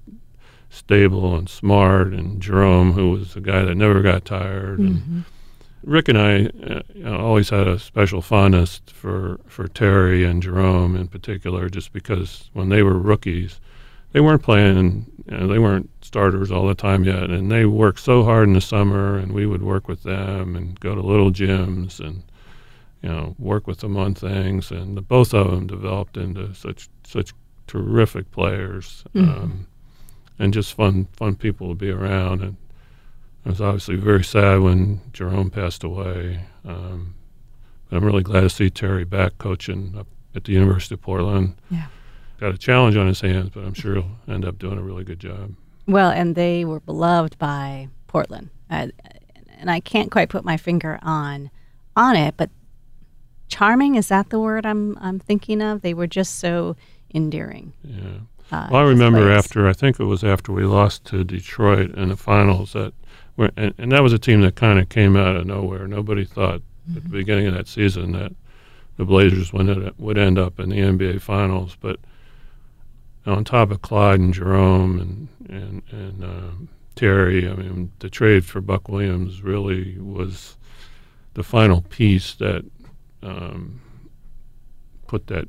stable 0.71 1.37
and 1.37 1.49
smart. 1.49 2.13
And 2.13 2.41
Jerome, 2.41 2.93
who 2.93 3.11
was 3.11 3.37
a 3.37 3.41
guy 3.41 3.63
that 3.63 3.75
never 3.77 4.03
got 4.03 4.25
tired. 4.25 4.79
And 4.79 5.25
Rick 5.83 6.09
and 6.09 6.19
I 6.19 6.47
uh, 6.47 6.83
you 6.95 7.05
know, 7.05 7.19
always 7.19 7.49
had 7.51 7.67
a 7.67 7.79
special 7.79 8.21
fondness 8.21 8.81
for, 8.93 9.41
for 9.47 9.67
Terry 9.67 10.25
and 10.25 10.43
Jerome 10.43 10.95
in 10.95 11.09
particular, 11.09 11.69
just 11.69 11.93
because 11.93 12.51
when 12.53 12.69
they 12.69 12.83
were 12.83 12.99
rookies, 12.99 13.61
they 14.13 14.21
weren't 14.21 14.43
playing, 14.43 15.07
you 15.27 15.37
know, 15.37 15.47
they 15.47 15.59
weren't 15.59 15.91
starters 16.03 16.51
all 16.51 16.67
the 16.67 16.75
time 16.75 17.05
yet, 17.05 17.31
and 17.31 17.51
they 17.51 17.65
worked 17.65 18.01
so 18.01 18.25
hard 18.25 18.49
in 18.49 18.55
the 18.55 18.61
summer, 18.61 19.17
and 19.17 19.33
we 19.33 19.47
would 19.47 19.63
work 19.63 19.89
with 19.89 20.03
them 20.03 20.57
and 20.57 20.79
go 20.81 20.95
to 20.95 21.01
little 21.01 21.31
gyms 21.31 22.01
and 22.01 22.23
you 23.03 23.09
know 23.09 23.35
work 23.39 23.67
with 23.67 23.79
them 23.79 23.97
on 23.97 24.15
things, 24.15 24.71
and 24.71 24.97
the, 24.97 25.03
both 25.03 25.33
of 25.33 25.51
them 25.51 25.67
developed 25.67 26.17
into 26.17 26.53
such 26.55 26.89
such 27.05 27.33
terrific 27.67 28.31
players, 28.31 29.05
um, 29.15 29.67
and 30.39 30.53
just 30.53 30.75
fun 30.75 31.07
fun 31.13 31.37
people 31.37 31.69
to 31.69 31.75
be 31.75 31.91
around 31.91 32.43
and. 32.43 32.57
I 33.43 33.49
was 33.49 33.61
obviously 33.63 33.97
very 33.97 34.23
sad 34.23 34.61
when 34.61 35.01
Jerome 35.15 35.49
passed 35.49 35.83
away. 35.83 36.45
Um, 36.63 37.15
but 37.89 37.97
I'm 37.97 38.05
really 38.05 38.23
glad 38.23 38.43
to 38.43 38.51
see 38.51 38.71
Terry 38.71 39.05
back 39.05 39.39
coaching 39.39 39.95
up 39.99 40.07
at 40.35 40.45
the 40.45 40.53
University 40.53 40.95
of 40.95 41.03
Portland. 41.03 41.57
Yeah. 41.71 41.87
Got 42.41 42.55
a 42.55 42.59
challenge 42.59 42.97
on 42.97 43.07
his 43.07 43.21
hands, 43.21 43.51
but 43.53 43.65
I'm 43.65 43.75
sure 43.75 43.97
he'll 43.97 44.11
end 44.27 44.45
up 44.47 44.59
doing 44.59 44.79
a 44.79 44.83
really 44.83 45.05
good 45.05 45.21
job. 45.21 45.55
Well, 45.87 46.11
and 46.11 46.35
they 46.35 46.65
were 46.65 46.81
beloved 46.81 47.37
by 47.39 47.89
Portland, 48.07 48.49
uh, 48.71 48.89
and 49.59 49.71
I 49.71 49.81
can't 49.81 50.11
quite 50.11 50.31
put 50.31 50.45
my 50.45 50.57
finger 50.57 50.99
on 51.03 51.51
on 51.97 52.17
it, 52.17 52.35
but 52.39 52.49
charming 53.49 53.97
is 53.97 54.09
that 54.09 54.31
the 54.31 54.39
word 54.41 54.65
I'm 54.65 54.97
I'm 55.01 55.19
thinking 55.19 55.61
of? 55.61 55.83
They 55.83 55.93
were 55.93 56.07
just 56.07 56.39
so 56.39 56.77
endearing. 57.15 57.73
Yeah. 57.85 58.21
Uh, 58.53 58.69
Well, 58.71 58.83
I 58.83 58.89
remember 58.89 59.21
players. 59.21 59.45
after 59.45 59.69
I 59.69 59.73
think 59.73 60.01
it 60.01 60.05
was 60.05 60.25
after 60.25 60.53
we 60.53 60.65
lost 60.65 61.05
to 61.07 61.25
Detroit 61.25 61.95
in 61.95 62.09
the 62.09 62.17
finals 62.17 62.73
that, 62.73 62.93
were, 63.37 63.51
and, 63.57 63.75
and 63.79 63.93
that 63.93 64.03
was 64.03 64.13
a 64.13 64.19
team 64.19 64.41
that 64.43 64.55
kind 64.57 64.79
of 64.79 64.89
came 64.89 65.15
out 65.17 65.37
of 65.37 65.47
nowhere. 65.47 65.87
Nobody 65.87 66.25
thought 66.25 66.63
at 66.97 67.03
the 67.05 67.09
beginning 67.09 67.47
of 67.49 67.55
that 67.55 67.69
season 67.69 68.13
that 68.13 68.33
the 68.97 69.05
Blazers 69.05 69.53
would 69.53 69.99
would 69.99 70.19
end 70.19 70.39
up 70.39 70.59
in 70.59 70.71
the 70.71 70.79
NBA 70.79 71.21
finals. 71.21 71.77
But 71.81 71.99
on 73.27 73.45
top 73.45 73.71
of 73.71 73.83
Clyde 73.83 74.21
and 74.21 74.35
Jerome 74.35 75.01
and 75.01 75.29
and 75.49 75.83
and 75.91 76.25
um 76.25 76.69
Terry, 77.01 77.49
I 77.49 77.55
mean, 77.55 77.93
the 78.01 78.11
trade 78.11 78.45
for 78.45 78.61
Buck 78.61 78.89
Williams 78.89 79.43
really 79.43 79.97
was 79.99 80.59
the 81.33 81.43
final 81.43 81.81
piece 81.81 82.35
that 82.35 82.63
um, 83.23 83.81
put 85.07 85.29
that 85.29 85.49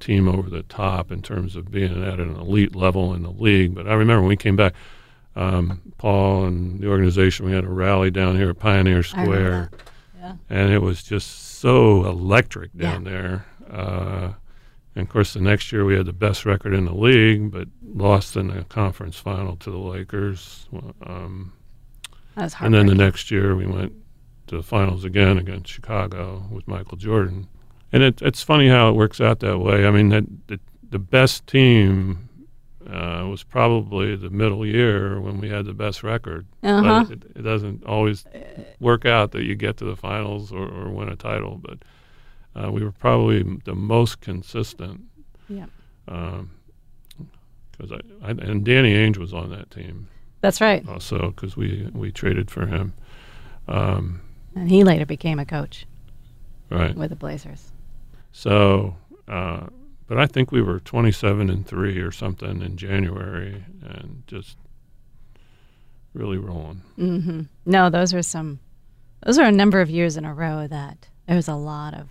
team 0.00 0.28
over 0.28 0.50
the 0.50 0.64
top 0.64 1.10
in 1.10 1.22
terms 1.22 1.56
of 1.56 1.70
being 1.70 2.04
at 2.04 2.20
an 2.20 2.36
elite 2.36 2.74
level 2.76 3.14
in 3.14 3.22
the 3.22 3.30
league. 3.30 3.74
But 3.74 3.88
I 3.88 3.94
remember 3.94 4.20
when 4.20 4.28
we 4.28 4.36
came 4.36 4.56
back, 4.56 4.74
um, 5.34 5.80
Paul 5.96 6.44
and 6.44 6.80
the 6.80 6.88
organization, 6.88 7.46
we 7.46 7.52
had 7.52 7.64
a 7.64 7.70
rally 7.70 8.10
down 8.10 8.36
here 8.36 8.50
at 8.50 8.58
Pioneer 8.58 9.02
Square. 9.02 9.70
Yeah. 10.20 10.34
and 10.50 10.70
it 10.70 10.82
was 10.82 11.02
just 11.02 11.58
so 11.58 12.04
electric 12.04 12.76
down 12.76 13.04
there. 13.04 13.46
Uh, 13.70 14.32
and 14.94 15.06
of 15.06 15.08
course, 15.12 15.32
the 15.34 15.40
next 15.40 15.72
year 15.72 15.84
we 15.84 15.94
had 15.96 16.06
the 16.06 16.12
best 16.12 16.44
record 16.44 16.74
in 16.74 16.84
the 16.84 16.94
league, 16.94 17.50
but 17.50 17.68
lost 17.94 18.36
in 18.36 18.48
the 18.48 18.64
conference 18.64 19.16
final 19.16 19.56
to 19.56 19.70
the 19.70 19.78
Lakers. 19.78 20.66
Um, 21.06 21.52
That 22.34 22.44
was 22.44 22.54
hard. 22.54 22.66
and 22.66 22.74
then 22.74 22.86
the 22.86 23.02
next 23.02 23.30
year 23.30 23.56
we 23.56 23.66
went 23.66 23.92
to 24.48 24.56
the 24.56 24.62
finals 24.62 25.04
again 25.04 25.38
against 25.38 25.70
Chicago 25.70 26.44
with 26.50 26.68
Michael 26.68 26.98
Jordan. 26.98 27.48
And 27.92 28.02
it, 28.02 28.20
it's 28.22 28.42
funny 28.42 28.68
how 28.68 28.88
it 28.88 28.92
works 28.92 29.20
out 29.20 29.40
that 29.40 29.58
way. 29.58 29.86
I 29.86 29.90
mean, 29.90 30.08
that, 30.10 30.24
the, 30.48 30.60
the 30.90 30.98
best 30.98 31.46
team 31.46 32.28
uh, 32.86 33.26
was 33.30 33.42
probably 33.42 34.16
the 34.16 34.30
middle 34.30 34.66
year 34.66 35.20
when 35.20 35.40
we 35.40 35.48
had 35.48 35.64
the 35.66 35.72
best 35.74 36.02
record. 36.02 36.46
Uh-huh. 36.62 37.04
But 37.04 37.12
it, 37.12 37.22
it 37.36 37.42
doesn't 37.42 37.84
always 37.84 38.24
work 38.80 39.06
out 39.06 39.32
that 39.32 39.44
you 39.44 39.54
get 39.54 39.76
to 39.78 39.84
the 39.84 39.96
finals 39.96 40.52
or, 40.52 40.68
or 40.68 40.90
win 40.90 41.08
a 41.08 41.16
title. 41.16 41.58
But 41.62 41.78
uh, 42.54 42.70
we 42.70 42.82
were 42.84 42.92
probably 42.92 43.42
the 43.64 43.74
most 43.74 44.20
consistent. 44.20 45.02
Yeah. 45.48 45.66
Because 46.06 47.92
I, 47.92 48.26
I 48.26 48.30
and 48.30 48.64
Danny 48.64 48.94
Ainge 48.94 49.16
was 49.18 49.32
on 49.32 49.50
that 49.50 49.70
team 49.70 50.08
That's 50.40 50.60
right. 50.60 50.86
also 50.88 51.30
because 51.30 51.56
we 51.56 51.88
we 51.92 52.10
traded 52.12 52.50
for 52.50 52.66
him. 52.66 52.94
Um, 53.68 54.20
And 54.54 54.68
he 54.68 54.84
later 54.84 55.06
became 55.06 55.38
a 55.38 55.44
coach 55.46 55.86
right. 56.70 56.94
with 56.96 57.10
the 57.10 57.16
Blazers. 57.16 57.70
So, 58.32 58.96
uh, 59.28 59.66
but 60.06 60.18
I 60.18 60.26
think 60.26 60.50
we 60.52 60.62
were 60.62 60.80
27 60.80 61.48
and 61.50 61.66
three 61.66 61.98
or 61.98 62.10
something 62.10 62.60
in 62.62 62.76
January, 62.76 63.64
and 63.82 64.22
just 64.26 64.56
really 66.14 66.38
rolling. 66.38 66.82
hmm 66.96 67.42
No, 67.64 67.88
those 67.90 68.12
were 68.12 68.22
some. 68.22 68.58
Those 69.24 69.38
are 69.38 69.46
a 69.46 69.52
number 69.52 69.80
of 69.80 69.88
years 69.90 70.16
in 70.16 70.24
a 70.24 70.34
row 70.34 70.66
that 70.66 71.08
there 71.26 71.36
was 71.36 71.48
a 71.48 71.54
lot 71.54 71.94
of. 71.94 72.08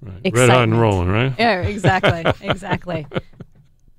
Right. 0.00 0.20
Red 0.32 0.50
hot 0.50 0.62
and 0.64 0.80
rolling, 0.80 1.08
right? 1.08 1.34
Yeah, 1.38 1.62
exactly, 1.62 2.24
exactly. 2.48 3.06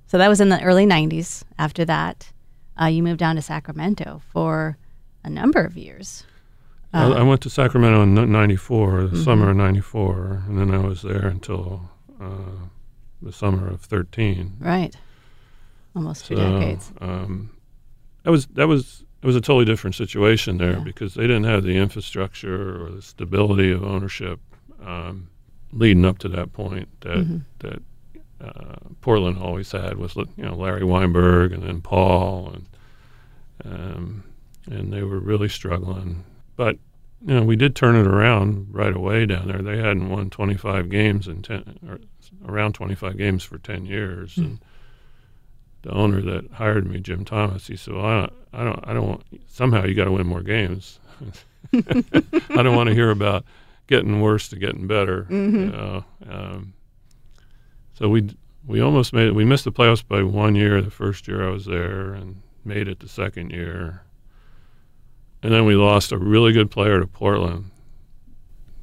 So 0.06 0.18
that 0.18 0.28
was 0.28 0.40
in 0.40 0.48
the 0.48 0.60
early 0.62 0.86
'90s. 0.86 1.42
After 1.58 1.84
that, 1.84 2.30
uh, 2.80 2.86
you 2.86 3.02
moved 3.02 3.18
down 3.20 3.36
to 3.36 3.42
Sacramento 3.42 4.22
for 4.32 4.78
a 5.24 5.30
number 5.30 5.60
of 5.62 5.76
years. 5.76 6.24
I, 6.92 7.04
Uh, 7.04 7.12
I 7.20 7.22
went 7.22 7.40
to 7.42 7.50
Sacramento 7.50 8.02
in 8.02 8.14
'94, 8.14 9.06
the 9.08 9.16
Mhm. 9.16 9.24
summer 9.24 9.50
of 9.50 9.56
'94, 9.56 10.42
and 10.48 10.58
then 10.58 10.70
I 10.74 10.78
was 10.78 11.02
there 11.02 11.26
until 11.28 11.90
uh, 12.20 12.66
the 13.22 13.32
summer 13.32 13.68
of 13.68 13.80
13. 13.82 14.54
Right. 14.60 14.94
Almost 15.94 16.26
two 16.26 16.36
So, 16.36 16.42
decades. 16.58 16.92
Um, 17.00 17.50
that 18.24 18.30
was 18.30 18.46
that 18.46 18.68
was 18.68 19.04
it 19.22 19.26
was 19.26 19.36
a 19.36 19.40
totally 19.40 19.64
different 19.66 19.94
situation 19.96 20.56
there 20.58 20.78
Yeah. 20.78 20.84
because 20.84 21.14
they 21.14 21.22
didn't 21.26 21.44
have 21.44 21.62
the 21.62 21.76
infrastructure 21.76 22.82
or 22.84 22.90
the 22.90 23.02
stability 23.02 23.70
of 23.70 23.82
ownership 23.84 24.40
um, 24.84 25.28
leading 25.72 26.04
up 26.04 26.18
to 26.18 26.28
that 26.28 26.52
point 26.52 26.88
that 27.00 27.18
Mhm. 27.18 27.42
that 27.60 27.82
uh, 28.42 28.76
Portland 29.02 29.38
always 29.38 29.70
had 29.72 29.98
was 29.98 30.16
you 30.16 30.26
know 30.38 30.54
Larry 30.56 30.84
Weinberg 30.84 31.52
and 31.52 31.62
then 31.62 31.80
Paul 31.80 32.54
and 32.54 32.66
um, 33.64 34.24
and 34.70 34.92
they 34.92 35.02
were 35.02 35.18
really 35.20 35.48
struggling. 35.48 36.24
But 36.56 36.78
you 37.26 37.34
know 37.34 37.42
we 37.42 37.56
did 37.56 37.76
turn 37.76 37.96
it 37.96 38.06
around 38.06 38.68
right 38.72 38.94
away 38.94 39.26
down 39.26 39.48
there. 39.48 39.62
They 39.62 39.76
hadn't 39.78 40.08
won 40.08 40.30
25 40.30 40.88
games 40.88 41.28
in 41.28 41.42
10 41.42 41.78
or 41.88 41.98
around 42.46 42.72
25 42.74 43.16
games 43.18 43.42
for 43.44 43.58
10 43.58 43.84
years 43.86 44.34
Hmm. 44.36 44.42
and 44.44 44.58
the 45.82 45.90
owner 45.92 46.20
that 46.20 46.50
hired 46.52 46.86
me, 46.86 47.00
Jim 47.00 47.24
Thomas, 47.24 47.66
he 47.66 47.74
said, 47.76 47.94
"Well, 47.94 48.04
I 48.04 48.16
don't, 48.20 48.32
I 48.52 48.64
don't, 48.64 48.88
I 48.88 48.92
don't 48.92 49.08
want. 49.08 49.22
Somehow 49.46 49.84
you 49.86 49.94
got 49.94 50.04
to 50.04 50.12
win 50.12 50.26
more 50.26 50.42
games. 50.42 50.98
I 51.72 52.62
don't 52.62 52.76
want 52.76 52.88
to 52.88 52.94
hear 52.94 53.10
about 53.10 53.44
getting 53.90 54.20
worse 54.22 54.48
to 54.48 54.56
getting 54.56 54.86
better. 54.86 55.24
Mhm. 55.28 55.52
You 55.52 55.66
know? 55.72 56.04
um, 56.30 56.72
so 57.94 58.08
we 58.08 58.30
we 58.66 58.80
almost 58.80 59.12
made 59.12 59.26
it. 59.28 59.34
We 59.34 59.44
missed 59.44 59.64
the 59.64 59.72
playoffs 59.72 60.06
by 60.06 60.22
one 60.22 60.54
year. 60.54 60.80
The 60.80 60.90
first 60.90 61.26
year 61.28 61.46
I 61.46 61.50
was 61.50 61.66
there, 61.66 62.12
and 62.14 62.40
made 62.64 62.88
it 62.88 63.00
the 63.00 63.08
second 63.08 63.50
year. 63.50 64.02
And 65.42 65.52
then 65.52 65.64
we 65.64 65.74
lost 65.74 66.12
a 66.12 66.18
really 66.18 66.52
good 66.52 66.70
player 66.70 67.00
to 67.00 67.06
Portland, 67.06 67.70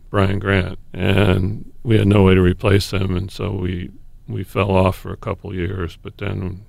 Brian 0.10 0.40
Grant, 0.40 0.80
and 0.94 1.72
we 1.84 1.98
had 1.98 2.08
no 2.08 2.24
way 2.24 2.34
to 2.36 2.42
replace 2.42 2.92
him, 2.92 3.16
and 3.16 3.32
so 3.32 3.52
we 3.54 3.90
we 4.28 4.44
fell 4.44 4.72
off 4.72 4.98
for 4.98 5.12
a 5.14 5.18
couple 5.18 5.54
years. 5.56 5.98
But 6.02 6.18
then 6.18 6.66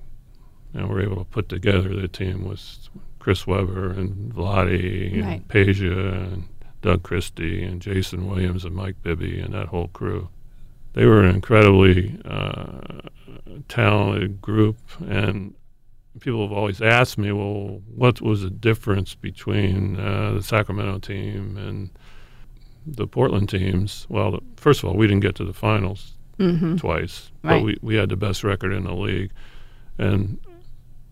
you 0.74 0.80
know, 0.80 0.86
we 0.86 0.94
were 0.94 1.02
able 1.02 1.16
to 1.16 1.24
put 1.24 1.48
together 1.48 1.88
the 1.94 2.08
team 2.08 2.44
with 2.46 2.88
Chris 3.18 3.46
Webber 3.46 3.90
and 3.90 4.32
Vlade 4.32 5.14
and 5.14 5.24
Right. 5.24 5.48
Peja 5.48 6.32
and 6.32 6.44
Doug 6.82 7.02
Christie 7.02 7.62
and 7.64 7.80
Jason 7.82 8.28
Williams 8.28 8.64
and 8.64 8.74
Mike 8.74 9.02
Bibby 9.02 9.40
and 9.40 9.52
that 9.54 9.68
whole 9.68 9.88
crew. 9.88 10.28
They 10.94 11.04
were 11.06 11.22
an 11.22 11.34
incredibly 11.34 12.18
uh, 12.24 13.00
talented 13.68 14.40
group, 14.40 14.76
and 15.06 15.54
people 16.20 16.42
have 16.46 16.56
always 16.56 16.80
asked 16.80 17.18
me, 17.18 17.30
well, 17.32 17.80
what 17.94 18.20
was 18.20 18.42
the 18.42 18.50
difference 18.50 19.14
between 19.14 19.98
uh, 20.00 20.32
the 20.34 20.42
Sacramento 20.42 20.98
team 20.98 21.56
and 21.56 21.90
the 22.86 23.06
Portland 23.06 23.48
teams? 23.48 24.06
Well, 24.08 24.32
the, 24.32 24.40
first 24.56 24.82
of 24.82 24.88
all, 24.88 24.96
we 24.96 25.06
didn't 25.06 25.22
get 25.22 25.34
to 25.36 25.44
the 25.44 25.52
finals 25.54 26.14
Mm-hmm. 26.38 26.76
twice, 26.76 27.32
Right. 27.42 27.58
but 27.58 27.64
we, 27.64 27.76
we 27.82 27.96
had 27.96 28.10
the 28.10 28.16
best 28.16 28.44
record 28.44 28.72
in 28.72 28.84
the 28.84 28.94
league. 28.94 29.32
And 29.98 30.38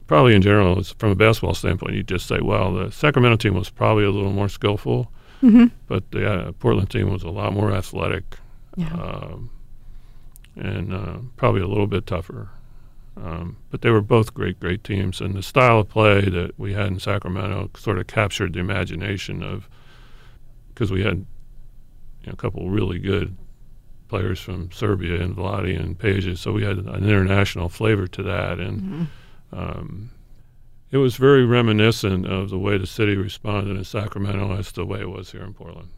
probably 0.06 0.36
in 0.36 0.40
general, 0.42 0.80
from 0.84 1.10
a 1.10 1.14
basketball 1.16 1.54
standpoint, 1.54 1.94
you 1.96 2.04
just 2.04 2.28
say, 2.28 2.38
well, 2.40 2.72
the 2.72 2.92
Sacramento 2.92 3.36
team 3.38 3.54
was 3.54 3.68
probably 3.68 4.04
a 4.04 4.10
little 4.12 4.30
more 4.30 4.48
skillful, 4.48 5.10
Mm-hmm. 5.42 5.66
but 5.86 6.10
the 6.12 6.30
uh, 6.30 6.52
Portland 6.52 6.90
team 6.90 7.10
was 7.10 7.22
a 7.22 7.28
lot 7.30 7.52
more 7.52 7.70
athletic 7.72 8.38
Yeah. 8.76 8.92
um, 8.94 9.50
and 10.56 10.92
uh, 10.94 11.18
probably 11.36 11.60
a 11.60 11.66
little 11.66 11.86
bit 11.86 12.06
tougher. 12.06 12.48
Um, 13.22 13.56
but 13.70 13.80
they 13.82 13.90
were 13.90 14.00
both 14.02 14.34
great, 14.34 14.58
great 14.60 14.82
teams. 14.84 15.20
And 15.20 15.34
the 15.34 15.42
style 15.42 15.80
of 15.80 15.88
play 15.88 16.28
that 16.28 16.58
we 16.58 16.72
had 16.74 16.86
in 16.88 16.98
Sacramento 16.98 17.70
sort 17.76 17.98
of 17.98 18.06
captured 18.06 18.52
the 18.54 18.60
imagination 18.60 19.42
of, 19.42 19.68
because 20.68 20.90
we 20.90 21.02
had 21.02 21.18
you 22.22 22.26
know, 22.26 22.32
a 22.32 22.36
couple 22.36 22.68
really 22.70 22.98
good 22.98 23.36
players 24.08 24.38
from 24.40 24.70
Serbia 24.72 25.20
and 25.22 25.34
Vlade 25.36 25.78
and 25.80 25.98
Peja, 25.98 26.36
so 26.36 26.52
we 26.52 26.62
had 26.62 26.78
an 26.78 26.88
international 27.04 27.68
flavor 27.68 28.06
to 28.06 28.22
that. 28.22 28.58
And 28.60 29.08
Mhm. 29.52 29.58
um, 29.58 30.10
it 30.90 30.98
was 30.98 31.16
very 31.16 31.44
reminiscent 31.44 32.26
of 32.26 32.50
the 32.50 32.58
way 32.58 32.78
the 32.78 32.86
city 32.86 33.16
responded 33.16 33.76
in 33.76 33.84
Sacramento 33.84 34.56
as 34.56 34.72
the 34.72 34.86
way 34.86 35.00
it 35.00 35.10
was 35.10 35.32
here 35.32 35.42
in 35.42 35.52
Portland. 35.52 35.88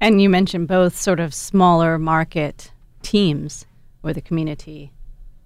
And 0.00 0.20
you 0.20 0.28
mentioned 0.28 0.68
both 0.68 0.96
sort 0.96 1.20
of 1.20 1.34
smaller 1.34 1.98
market 1.98 2.70
teams 3.02 3.66
where 4.02 4.14
the 4.14 4.20
community 4.20 4.92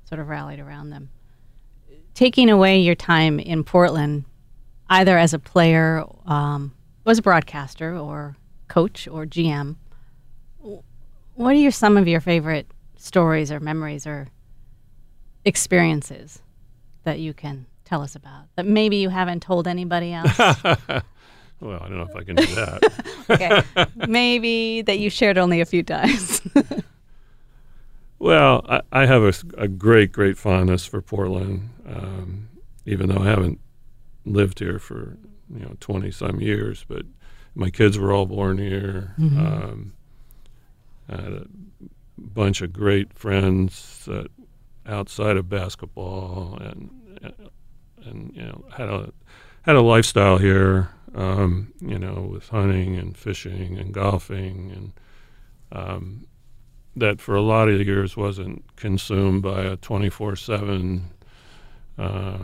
sort 0.04 0.20
of 0.20 0.28
rallied 0.28 0.60
around 0.60 0.90
them. 0.90 1.08
Taking 2.14 2.50
away 2.50 2.78
your 2.78 2.96
time 2.96 3.38
in 3.38 3.64
Portland, 3.64 4.24
either 4.90 5.16
as 5.16 5.32
a 5.32 5.38
player, 5.38 6.04
um, 6.26 6.74
was 7.04 7.18
a 7.18 7.22
broadcaster, 7.22 7.96
or 7.96 8.36
coach, 8.68 9.08
or 9.08 9.24
GM, 9.24 9.76
what 11.34 11.54
are 11.54 11.58
your, 11.58 11.70
some 11.70 11.96
of 11.96 12.06
your 12.06 12.20
favorite 12.20 12.66
stories 12.96 13.50
or 13.50 13.60
memories 13.60 14.06
or 14.06 14.28
experiences 15.44 16.42
that 17.04 17.18
you 17.18 17.32
can 17.32 17.66
tell 17.90 18.02
us 18.02 18.14
about 18.14 18.44
that 18.54 18.64
maybe 18.64 18.96
you 18.96 19.08
haven't 19.08 19.42
told 19.42 19.66
anybody 19.66 20.12
else? 20.20 20.38
well, 20.38 21.82
I 21.82 21.88
don't 21.88 21.98
know 21.98 22.06
if 22.08 22.14
I 22.16 22.22
can 22.22 22.36
do 22.36 22.46
that. 22.54 22.92
okay. 23.30 23.62
Maybe 24.08 24.82
that 24.82 25.00
you 25.00 25.10
shared 25.10 25.36
only 25.36 25.60
a 25.60 25.66
few 25.66 25.82
times. 25.82 26.40
Well, 28.22 28.66
I, 28.68 28.82
I 28.92 29.06
have 29.06 29.22
a 29.56 29.66
great, 29.66 30.12
great 30.12 30.36
fondness 30.36 30.84
for 30.84 31.00
Portland, 31.00 31.70
um, 31.86 32.50
even 32.84 33.08
though 33.08 33.22
I 33.22 33.24
haven't 33.24 33.58
lived 34.26 34.58
here 34.58 34.78
for 34.78 35.16
you 35.50 35.60
know 35.60 35.74
twenty 35.80 36.10
some 36.10 36.38
years. 36.38 36.84
But 36.86 37.06
my 37.54 37.70
kids 37.70 37.98
were 37.98 38.12
all 38.12 38.26
born 38.26 38.58
here. 38.58 39.14
Mhm. 39.18 39.38
Um, 39.38 39.92
I 41.08 41.16
had 41.16 41.32
a 41.32 41.46
bunch 42.18 42.60
of 42.60 42.74
great 42.74 43.14
friends 43.14 44.04
that 44.06 44.26
outside 44.84 45.38
of 45.38 45.48
basketball, 45.48 46.58
and 46.60 46.90
and 48.04 48.32
you 48.34 48.42
know 48.42 48.64
had 48.76 48.88
a 48.88 49.12
had 49.62 49.76
a 49.76 49.82
lifestyle 49.82 50.38
here. 50.38 50.90
Um, 51.12 51.72
you 51.80 51.98
know, 51.98 52.28
with 52.32 52.48
hunting 52.50 52.96
and 52.96 53.16
fishing 53.16 53.76
and 53.76 53.92
golfing 53.92 54.70
and 54.70 54.92
um, 55.72 56.24
that 56.94 57.20
for 57.20 57.34
a 57.34 57.42
lot 57.42 57.68
of 57.68 57.84
years 57.84 58.16
wasn't 58.16 58.64
consumed 58.76 59.42
by 59.42 59.62
a 59.62 59.76
24 59.76 60.36
7 60.36 61.10
uh, 61.98 62.38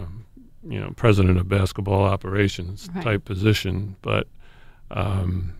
you 0.68 0.80
know 0.80 0.92
president 0.96 1.38
of 1.38 1.48
basketball 1.48 2.02
operations 2.02 2.88
Right. 2.92 3.04
type 3.04 3.24
position 3.24 3.94
but 4.02 4.26
um, 4.90 5.54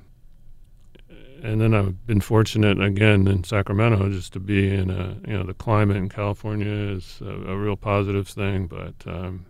and 1.43 1.61
then 1.61 1.75
I've 1.75 2.07
been 2.07 2.21
fortunate 2.21 2.81
again 2.81 3.29
in 3.29 3.45
Sacramento 3.45 4.09
just 4.11 4.33
to 4.33 4.41
be 4.41 4.73
in 4.75 4.91
a 4.91 5.17
you 5.29 5.37
know 5.39 5.45
the 5.45 5.55
climate 5.55 5.97
in 5.97 6.09
California 6.09 6.67
is 6.97 7.21
a, 7.21 7.53
a 7.53 7.57
real 7.57 7.77
positive 7.77 8.27
thing 8.27 8.67
but 8.67 8.95
um, 9.07 9.47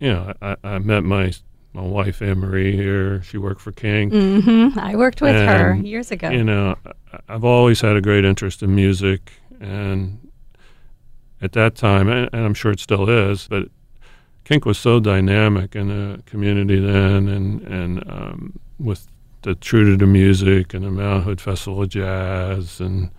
you 0.00 0.10
know 0.12 0.32
I, 0.42 0.56
I 0.64 0.78
met 0.78 1.04
my 1.04 1.32
my 1.72 1.82
wife 1.82 2.20
Anne 2.22 2.38
Marie 2.38 2.74
here 2.76 3.22
she 3.22 3.38
worked 3.38 3.60
for 3.60 3.72
Kink 3.72 4.12
hmm 4.12 4.76
I 4.78 4.96
worked 4.96 5.20
with 5.22 5.36
her 5.36 5.74
years 5.76 6.10
ago. 6.10 6.30
you 6.30 6.42
know, 6.44 6.76
I've 7.28 7.44
always 7.44 7.80
had 7.80 7.94
a 7.96 8.00
great 8.00 8.24
interest 8.24 8.62
in 8.62 8.74
music, 8.74 9.32
and 9.60 10.18
at 11.42 11.52
that 11.52 11.74
time, 11.76 12.08
and, 12.08 12.28
and 12.32 12.44
I'm 12.44 12.54
sure 12.54 12.72
it 12.72 12.80
still 12.80 13.08
is, 13.08 13.46
but 13.48 13.68
Kink 14.44 14.64
was 14.66 14.78
so 14.78 15.00
dynamic 15.00 15.74
in 15.76 15.88
the 15.88 16.22
community 16.26 16.78
then, 16.80 17.28
and 17.28 17.62
and 17.62 18.10
um, 18.10 18.58
with 18.78 19.06
the 19.42 19.54
True 19.54 19.84
to 19.90 19.96
the 19.96 20.06
Music 20.06 20.74
and 20.74 20.84
the 20.84 20.90
Mount 20.90 21.24
Hood 21.24 21.40
Festival 21.40 21.82
of 21.82 21.88
Jazz, 21.90 22.80
and 22.80 23.10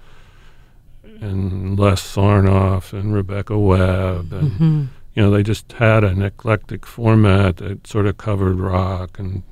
and 1.22 1.80
Les 1.80 2.02
Sarnoff 2.02 2.94
and 2.94 3.14
Rebecca 3.14 3.58
Webb, 3.58 4.34
and 4.34 4.52
Mhm. 4.52 4.88
You 5.14 5.22
know, 5.24 5.32
they 5.32 5.44
just 5.44 5.72
had 5.74 6.04
an 6.04 6.22
eclectic 6.22 6.86
format 6.86 7.58
that 7.58 7.86
sort 7.86 8.06
of 8.06 8.18
covered 8.18 8.60
rock 8.60 9.20
and 9.20 9.44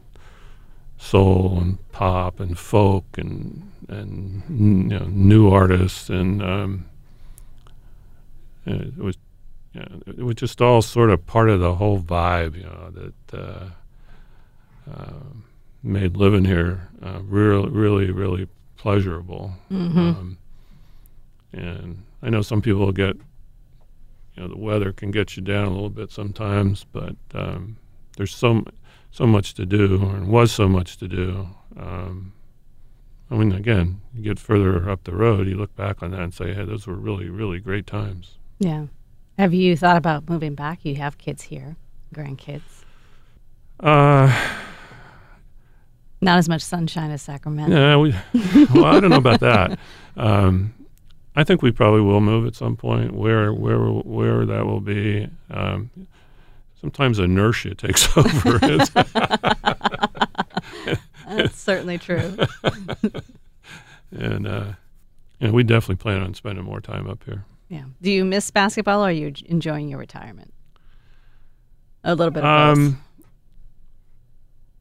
soul 0.98 1.58
and 1.60 1.91
pop 1.91 2.39
and 2.39 2.58
folk 2.58 3.06
and 3.17 3.65
and 3.88 4.43
you 4.91 5.00
know, 5.00 5.06
new 5.08 5.50
artists 5.50 6.10
and 6.10 6.43
um, 6.43 6.86
it 8.65 8.98
was 8.98 9.17
you 9.74 9.82
know, 9.82 10.02
it 10.06 10.24
was 10.24 10.36
just 10.36 10.62
all 10.62 10.82
sort 10.82 11.10
of 11.10 11.26
part 11.26 11.50
of 11.50 11.60
the 11.60 11.76
whole 11.76 12.00
vibe, 12.00 12.56
you 12.56 12.63
know, 12.63 12.91
that 12.91 13.38
uh, 13.38 13.65
um 14.91 15.43
made 15.82 16.17
living 16.17 16.43
here 16.45 16.89
uh, 17.02 17.19
really, 17.24 17.69
really, 17.69 18.12
really 18.12 18.48
pleasurable. 18.78 19.54
Mhm. 19.72 19.98
Um, 19.98 20.38
and 21.54 22.04
I 22.22 22.30
know 22.30 22.41
some 22.41 22.62
people 22.62 22.91
get, 22.91 23.15
you 24.36 24.44
know, 24.44 24.50
the 24.50 24.58
weather 24.58 24.92
can 24.92 25.12
get 25.12 25.36
you 25.36 25.44
down 25.44 25.68
a 25.68 25.72
little 25.72 25.89
bit 25.89 26.12
sometimes, 26.12 26.86
but 26.92 27.15
um, 27.34 27.78
there's 28.18 28.34
so 28.36 28.63
so 29.12 29.26
much 29.26 29.54
to 29.56 29.65
do, 29.65 29.96
and 30.10 30.28
was 30.28 30.52
so 30.52 30.68
much 30.70 30.98
to 30.98 31.08
do. 31.08 31.50
Um, 31.78 32.34
I 33.32 33.36
mean, 33.36 33.52
again, 33.52 34.02
you 34.13 34.24
get 34.24 34.39
further 34.39 34.89
up 34.89 35.04
the 35.04 35.15
road, 35.15 35.48
you 35.48 35.56
look 35.56 35.76
back 35.76 36.02
on 36.04 36.12
that 36.12 36.22
and 36.22 36.34
say, 36.34 36.54
"Hey, 36.54 36.65
those 36.65 36.88
were 36.88 36.96
really, 36.96 37.30
really 37.30 37.60
great 37.60 37.88
times." 37.88 38.38
Yeah. 38.60 38.86
Have 39.38 39.54
you 39.54 39.78
thought 39.78 39.96
about 39.98 40.28
moving 40.30 40.54
back? 40.54 40.84
You 40.84 40.96
have 40.96 41.18
kids 41.18 41.44
here, 41.44 41.78
grandkids. 42.13 42.84
Uh, 43.80 44.30
Not 46.22 46.38
as 46.38 46.50
much 46.50 46.62
sunshine 46.62 47.12
as 47.12 47.22
Sacramento. 47.22 47.74
yeah, 47.74 47.96
we. 47.96 48.13
Well, 48.74 48.86
I 48.86 49.00
don't 49.00 49.10
know 49.10 49.18
about 49.18 49.39
that. 49.42 49.80
Um, 50.18 50.74
I 51.39 51.43
think 51.45 51.62
we 51.62 51.71
probably 51.71 52.02
will 52.02 52.19
move 52.21 52.45
at 52.45 52.56
some 52.56 52.75
point. 52.75 53.13
Where 53.13 53.54
where 53.54 53.80
where 53.80 54.45
that 54.45 54.65
will 54.65 54.82
be. 54.82 55.30
Um, 55.49 55.89
sometimes 56.82 57.17
inertia 57.19 57.75
takes 57.75 58.06
over. 58.17 58.60
That's 61.28 61.58
certainly 61.60 61.97
true. 61.97 62.36
and 64.12 64.47
uh, 64.47 64.65
and 65.39 65.54
we 65.54 65.63
definitely 65.63 65.95
plan 66.02 66.21
on 66.21 66.34
spending 66.34 66.65
more 66.65 66.82
time 66.82 67.08
up 67.10 67.23
here. 67.23 67.45
Yeah. 67.69 67.84
Do 68.02 68.12
you 68.12 68.25
miss 68.25 68.49
basketball, 68.52 69.02
or 69.02 69.10
are 69.10 69.12
you 69.12 69.34
enjoying 69.45 69.89
your 69.89 69.99
retirement? 69.99 70.54
A 72.04 72.15
little 72.15 72.32
bit 72.32 72.43
of 72.43 72.78
Um, 72.78 72.91
both. 72.91 72.99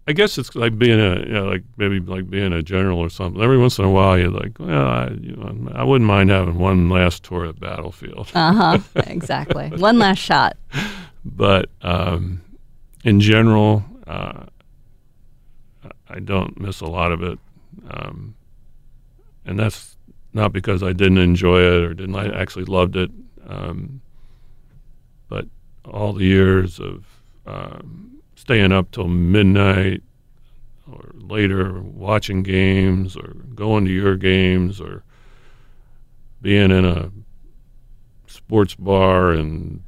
I 0.09 0.13
guess 0.13 0.39
it's 0.39 0.57
like 0.57 0.79
being 0.79 0.99
a, 0.99 1.21
you 1.21 1.33
know, 1.35 1.45
like 1.45 1.65
maybe 1.77 2.01
like 2.01 2.31
being 2.31 2.55
a 2.55 2.63
general 2.63 2.99
or 2.99 3.11
something. 3.11 3.43
Every 3.43 3.59
once 3.59 3.79
in 3.79 3.85
a 3.85 3.91
while, 3.91 4.17
you're 4.17 4.31
like, 4.31 4.59
well, 4.59 4.87
I, 4.87 5.09
you 5.09 5.37
know, 5.37 5.71
I 5.75 5.85
wouldn't 5.85 6.09
mind 6.09 6.31
having 6.31 6.59
one 6.59 6.89
last 6.89 7.25
tour 7.25 7.45
at 7.45 7.61
battlefield. 7.61 8.31
Uh 8.35 8.55
huh. 8.55 8.79
exactly. 9.07 9.69
One 9.69 9.99
last 9.99 10.19
shot. 10.19 10.57
but 11.27 11.69
um, 11.83 12.41
in 13.05 13.21
general, 13.21 13.85
uh, 14.07 14.47
I 16.09 16.21
don't 16.21 16.59
miss 16.59 16.81
a 16.81 16.87
lot 16.87 17.13
of 17.13 17.23
it, 17.23 17.39
um, 17.91 18.35
and 19.45 19.59
that's 19.59 19.99
not 20.33 20.55
because 20.55 20.83
I 20.83 20.95
didn't 20.95 21.19
enjoy 21.19 21.61
it 21.61 21.83
or 21.83 21.93
didn't 21.93 22.17
I 22.17 22.29
actually 22.29 22.65
loved 22.65 22.97
it, 22.97 23.11
um, 23.47 24.01
but 25.29 25.45
all 25.85 26.15
the 26.15 26.25
years 26.25 26.81
of 26.81 27.05
um, 27.47 28.18
staying 28.39 28.73
up 28.73 28.91
till 28.93 29.09
midnight 29.09 30.03
or 30.91 31.11
later, 31.15 31.81
watching 31.83 32.43
games 32.43 33.17
or 33.17 33.35
going 33.55 33.85
to 33.85 33.91
your 33.91 34.17
games 34.17 34.81
or 34.81 35.03
being 36.41 36.71
in 36.71 36.85
a 36.85 37.11
sports 38.27 38.75
bar 38.77 39.33
in 39.35 39.83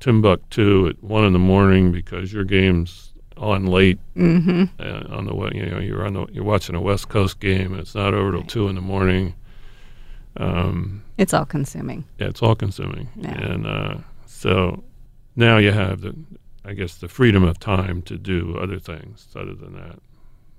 Timbuktu 0.00 0.88
at 0.88 1.02
one 1.02 1.24
in 1.24 1.32
the 1.32 1.38
morning 1.38 1.92
because 1.92 2.32
your 2.32 2.44
game's 2.44 3.12
on 3.36 3.66
late 3.66 3.98
Mm-hmm. 4.16 4.64
uh, 4.80 5.14
on 5.16 5.26
the 5.26 5.34
way. 5.34 5.50
You 5.54 5.66
know, 5.66 5.78
you're 5.78 6.04
on 6.06 6.14
the 6.14 6.26
you're 6.32 6.44
watching 6.44 6.74
a 6.74 6.80
West 6.80 7.08
Coast 7.08 7.38
game 7.40 7.72
and 7.72 7.80
it's 7.80 7.94
not 7.94 8.12
over 8.14 8.32
till 8.32 8.40
Right. 8.40 8.48
two 8.48 8.68
in 8.68 8.74
the 8.74 8.80
morning. 8.80 9.34
Um, 10.38 11.02
It's 11.16 11.32
all 11.32 11.46
consuming. 11.46 12.04
yeah, 12.18 12.26
it's 12.28 12.42
all 12.42 12.54
consuming, 12.54 13.08
Yeah. 13.16 13.30
and 13.32 13.66
uh, 13.66 13.94
so 14.26 14.84
now 15.34 15.56
you 15.56 15.72
have 15.72 16.02
the, 16.02 16.14
I 16.66 16.74
guess, 16.74 16.96
the 16.96 17.08
freedom 17.08 17.44
of 17.44 17.60
time 17.60 18.02
to 18.02 18.18
do 18.18 18.58
other 18.60 18.80
things 18.80 19.28
other 19.36 19.54
than 19.54 19.74
that. 19.74 20.00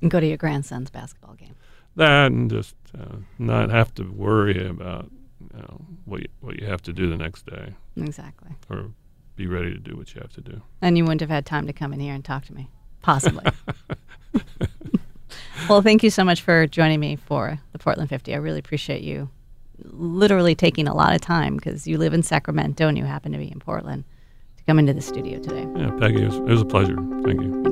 And 0.02 0.10
go 0.10 0.20
to 0.20 0.28
your 0.28 0.38
grandson's 0.38 0.90
basketball 0.90 1.36
game. 1.36 1.56
That 1.96 2.28
and 2.32 2.50
just 2.50 2.76
uh, 2.98 3.18
not 3.38 3.70
have 3.72 3.94
to 3.96 4.04
worry 4.04 4.68
about 4.68 5.12
you 5.42 5.60
know, 5.60 5.82
what 6.06 6.22
you, 6.22 6.28
what 6.40 6.60
you 6.60 6.68
have 6.68 6.82
to 6.84 6.94
do 6.94 7.10
the 7.10 7.18
next 7.18 7.46
day, 7.46 7.74
Exactly. 7.98 8.52
or 8.70 8.92
be 9.36 9.48
ready 9.48 9.72
to 9.74 9.80
do 9.80 9.98
what 9.98 10.14
you 10.16 10.22
have 10.22 10.32
to 10.34 10.42
do. 10.42 10.62
And 10.82 10.98
you 10.98 11.04
wouldn't 11.04 11.22
have 11.22 11.30
had 11.30 11.46
time 11.46 11.68
to 11.68 11.74
come 11.74 11.92
in 11.94 12.00
here 12.00 12.14
and 12.14 12.24
talk 12.24 12.46
to 12.46 12.54
me, 12.54 12.70
possibly. 13.02 13.44
well, 15.70 15.82
thank 15.82 16.04
you 16.04 16.10
so 16.10 16.24
much 16.24 16.42
for 16.42 16.68
joining 16.68 17.00
me 17.00 17.16
for 17.18 17.60
the 17.72 17.80
Portland 17.80 18.10
50. 18.10 18.34
I 18.34 18.38
really 18.38 18.60
appreciate 18.60 19.02
you 19.02 19.30
literally 19.84 20.56
taking 20.56 20.88
a 20.88 20.96
lot 20.96 21.14
of 21.14 21.22
time 21.22 21.56
because 21.56 21.88
you 21.88 21.98
live 21.98 22.14
in 22.14 22.24
Sacramento 22.24 22.88
and 22.88 22.98
you 22.98 23.04
happen 23.04 23.32
to 23.32 23.38
be 23.38 23.52
in 23.52 23.60
Portland 23.60 24.06
to 24.68 24.72
come 24.72 24.80
into 24.80 24.94
the 24.94 25.02
studio 25.02 25.40
today. 25.40 25.66
Yeah, 25.76 25.92
Peggy, 26.00 26.24
it 26.24 26.28
was, 26.28 26.36
it 26.36 26.44
was 26.44 26.62
a 26.62 26.66
pleasure. 26.66 26.98
Thank 27.24 27.42
you. 27.42 27.64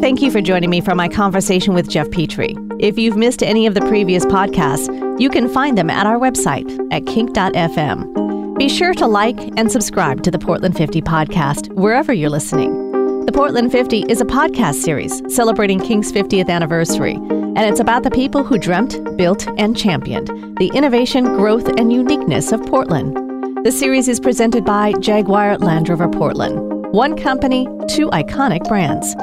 Thank 0.00 0.22
you 0.22 0.30
for 0.30 0.40
joining 0.40 0.70
me 0.70 0.80
for 0.80 0.94
my 0.94 1.08
conversation 1.08 1.74
with 1.74 1.88
Geoff 1.88 2.10
Petrie. 2.10 2.56
If 2.78 2.98
you've 2.98 3.16
missed 3.16 3.42
any 3.42 3.66
of 3.66 3.74
the 3.74 3.80
previous 3.82 4.24
podcasts, 4.26 4.88
you 5.20 5.28
can 5.28 5.48
find 5.48 5.76
them 5.76 5.90
at 5.90 6.06
our 6.06 6.18
website 6.18 6.70
at 6.92 7.06
kink.fm. 7.06 8.58
Be 8.58 8.68
sure 8.68 8.94
to 8.94 9.06
like 9.06 9.38
and 9.58 9.70
subscribe 9.72 10.22
to 10.22 10.30
the 10.30 10.38
Portland 10.38 10.76
50 10.76 11.02
podcast 11.02 11.72
wherever 11.74 12.12
you're 12.12 12.30
listening. 12.30 13.24
The 13.26 13.32
Portland 13.32 13.72
50 13.72 14.04
is 14.08 14.20
a 14.20 14.24
podcast 14.24 14.76
series 14.76 15.22
celebrating 15.34 15.80
Kink's 15.80 16.12
50th 16.12 16.48
anniversary, 16.48 17.14
and 17.14 17.58
it's 17.58 17.80
about 17.80 18.02
the 18.02 18.10
people 18.10 18.44
who 18.44 18.58
dreamt, 18.58 18.98
built, 19.16 19.48
and 19.58 19.76
championed 19.76 20.28
the 20.58 20.70
innovation, 20.74 21.24
growth, 21.24 21.68
and 21.78 21.92
uniqueness 21.92 22.52
of 22.52 22.64
Portland. 22.66 23.27
The 23.64 23.72
series 23.72 24.06
is 24.06 24.20
presented 24.20 24.64
by 24.64 24.92
Jaguar 25.00 25.58
Land 25.58 25.88
Rover 25.88 26.08
Portland. 26.08 26.86
One 26.92 27.16
company, 27.16 27.66
two 27.88 28.08
iconic 28.10 28.62
brands. 28.68 29.16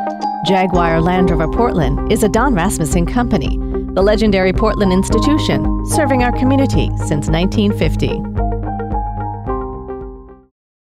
Jaguar 0.46 1.00
Land 1.00 1.30
Rover 1.30 1.48
Portland 1.48 2.12
is 2.12 2.22
a 2.22 2.28
Don 2.28 2.54
Rasmussen 2.54 3.06
company, 3.06 3.58
the 3.94 4.02
legendary 4.02 4.52
Portland 4.52 4.92
institution, 4.92 5.86
serving 5.86 6.22
our 6.22 6.34
community 6.34 6.88
since 7.08 7.30
1950. 7.30 8.45